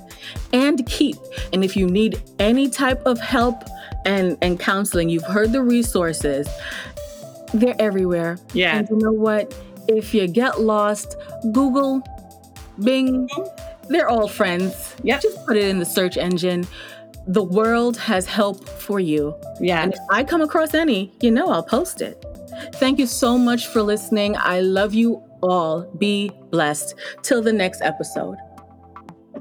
and 0.52 0.84
keep. 0.86 1.16
And 1.52 1.62
if 1.62 1.76
you 1.76 1.86
need 1.86 2.22
any 2.38 2.70
type 2.70 3.02
of 3.06 3.20
help, 3.20 3.62
and 4.06 4.38
and 4.42 4.58
counseling. 4.58 5.08
You've 5.08 5.24
heard 5.24 5.52
the 5.52 5.62
resources. 5.62 6.48
They're 7.52 7.76
everywhere. 7.78 8.38
Yeah. 8.52 8.78
And 8.78 8.88
you 8.88 8.96
know 8.98 9.12
what? 9.12 9.54
If 9.88 10.12
you 10.14 10.26
get 10.26 10.60
lost, 10.60 11.16
Google, 11.52 12.02
Bing, 12.82 13.28
they're 13.88 14.08
all 14.08 14.28
friends. 14.28 14.94
Yeah. 15.02 15.18
Just 15.18 15.44
put 15.46 15.56
it 15.56 15.64
in 15.64 15.78
the 15.78 15.86
search 15.86 16.16
engine. 16.16 16.66
The 17.28 17.42
world 17.42 17.96
has 17.96 18.26
help 18.26 18.68
for 18.68 19.00
you. 19.00 19.34
Yeah. 19.60 19.82
And 19.82 19.94
if 19.94 20.00
I 20.10 20.24
come 20.24 20.42
across 20.42 20.74
any, 20.74 21.12
you 21.20 21.30
know 21.30 21.48
I'll 21.48 21.62
post 21.62 22.00
it. 22.00 22.24
Thank 22.74 22.98
you 22.98 23.06
so 23.06 23.36
much 23.36 23.66
for 23.66 23.82
listening. 23.82 24.36
I 24.36 24.60
love 24.60 24.94
you 24.94 25.22
all. 25.42 25.82
Be 25.98 26.30
blessed. 26.50 26.94
Till 27.22 27.42
the 27.42 27.52
next 27.52 27.82
episode. 27.82 28.36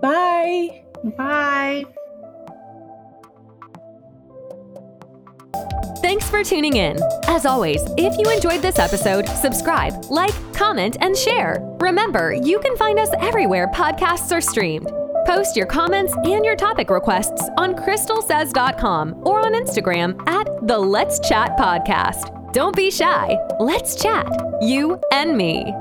Bye. 0.02 0.84
Bye. 1.18 1.86
Thanks 6.06 6.30
for 6.30 6.44
tuning 6.44 6.76
in. 6.76 7.00
As 7.24 7.48
always, 7.48 7.82
if 7.98 8.16
you 8.20 8.32
enjoyed 8.32 8.62
this 8.62 8.78
episode, 8.78 9.28
subscribe, 9.28 10.06
like, 10.12 10.36
comment, 10.54 10.98
and 11.02 11.18
share. 11.18 11.58
Remember, 11.80 12.32
you 12.32 12.60
can 12.60 12.78
find 12.78 13.00
us 13.00 13.10
everywhere 13.20 13.72
podcasts 13.74 14.32
are 14.32 14.40
streamed. 14.40 14.88
Post 15.26 15.58
your 15.58 15.66
comments 15.66 16.14
and 16.14 16.46
your 16.46 16.56
topic 16.56 16.92
requests 16.92 17.50
on 17.58 17.74
crystalsays.com 17.74 19.24
or 19.26 19.40
on 19.40 19.54
Instagram 19.54 20.16
at 20.30 20.48
the 20.68 20.78
Let's 20.78 21.28
Chat 21.28 21.58
Podcast. 21.58 22.54
Don't 22.54 22.76
be 22.76 22.92
shy. 22.92 23.36
Let's 23.60 24.00
chat, 24.00 24.28
you 24.62 25.02
and 25.12 25.36
me. 25.36 25.74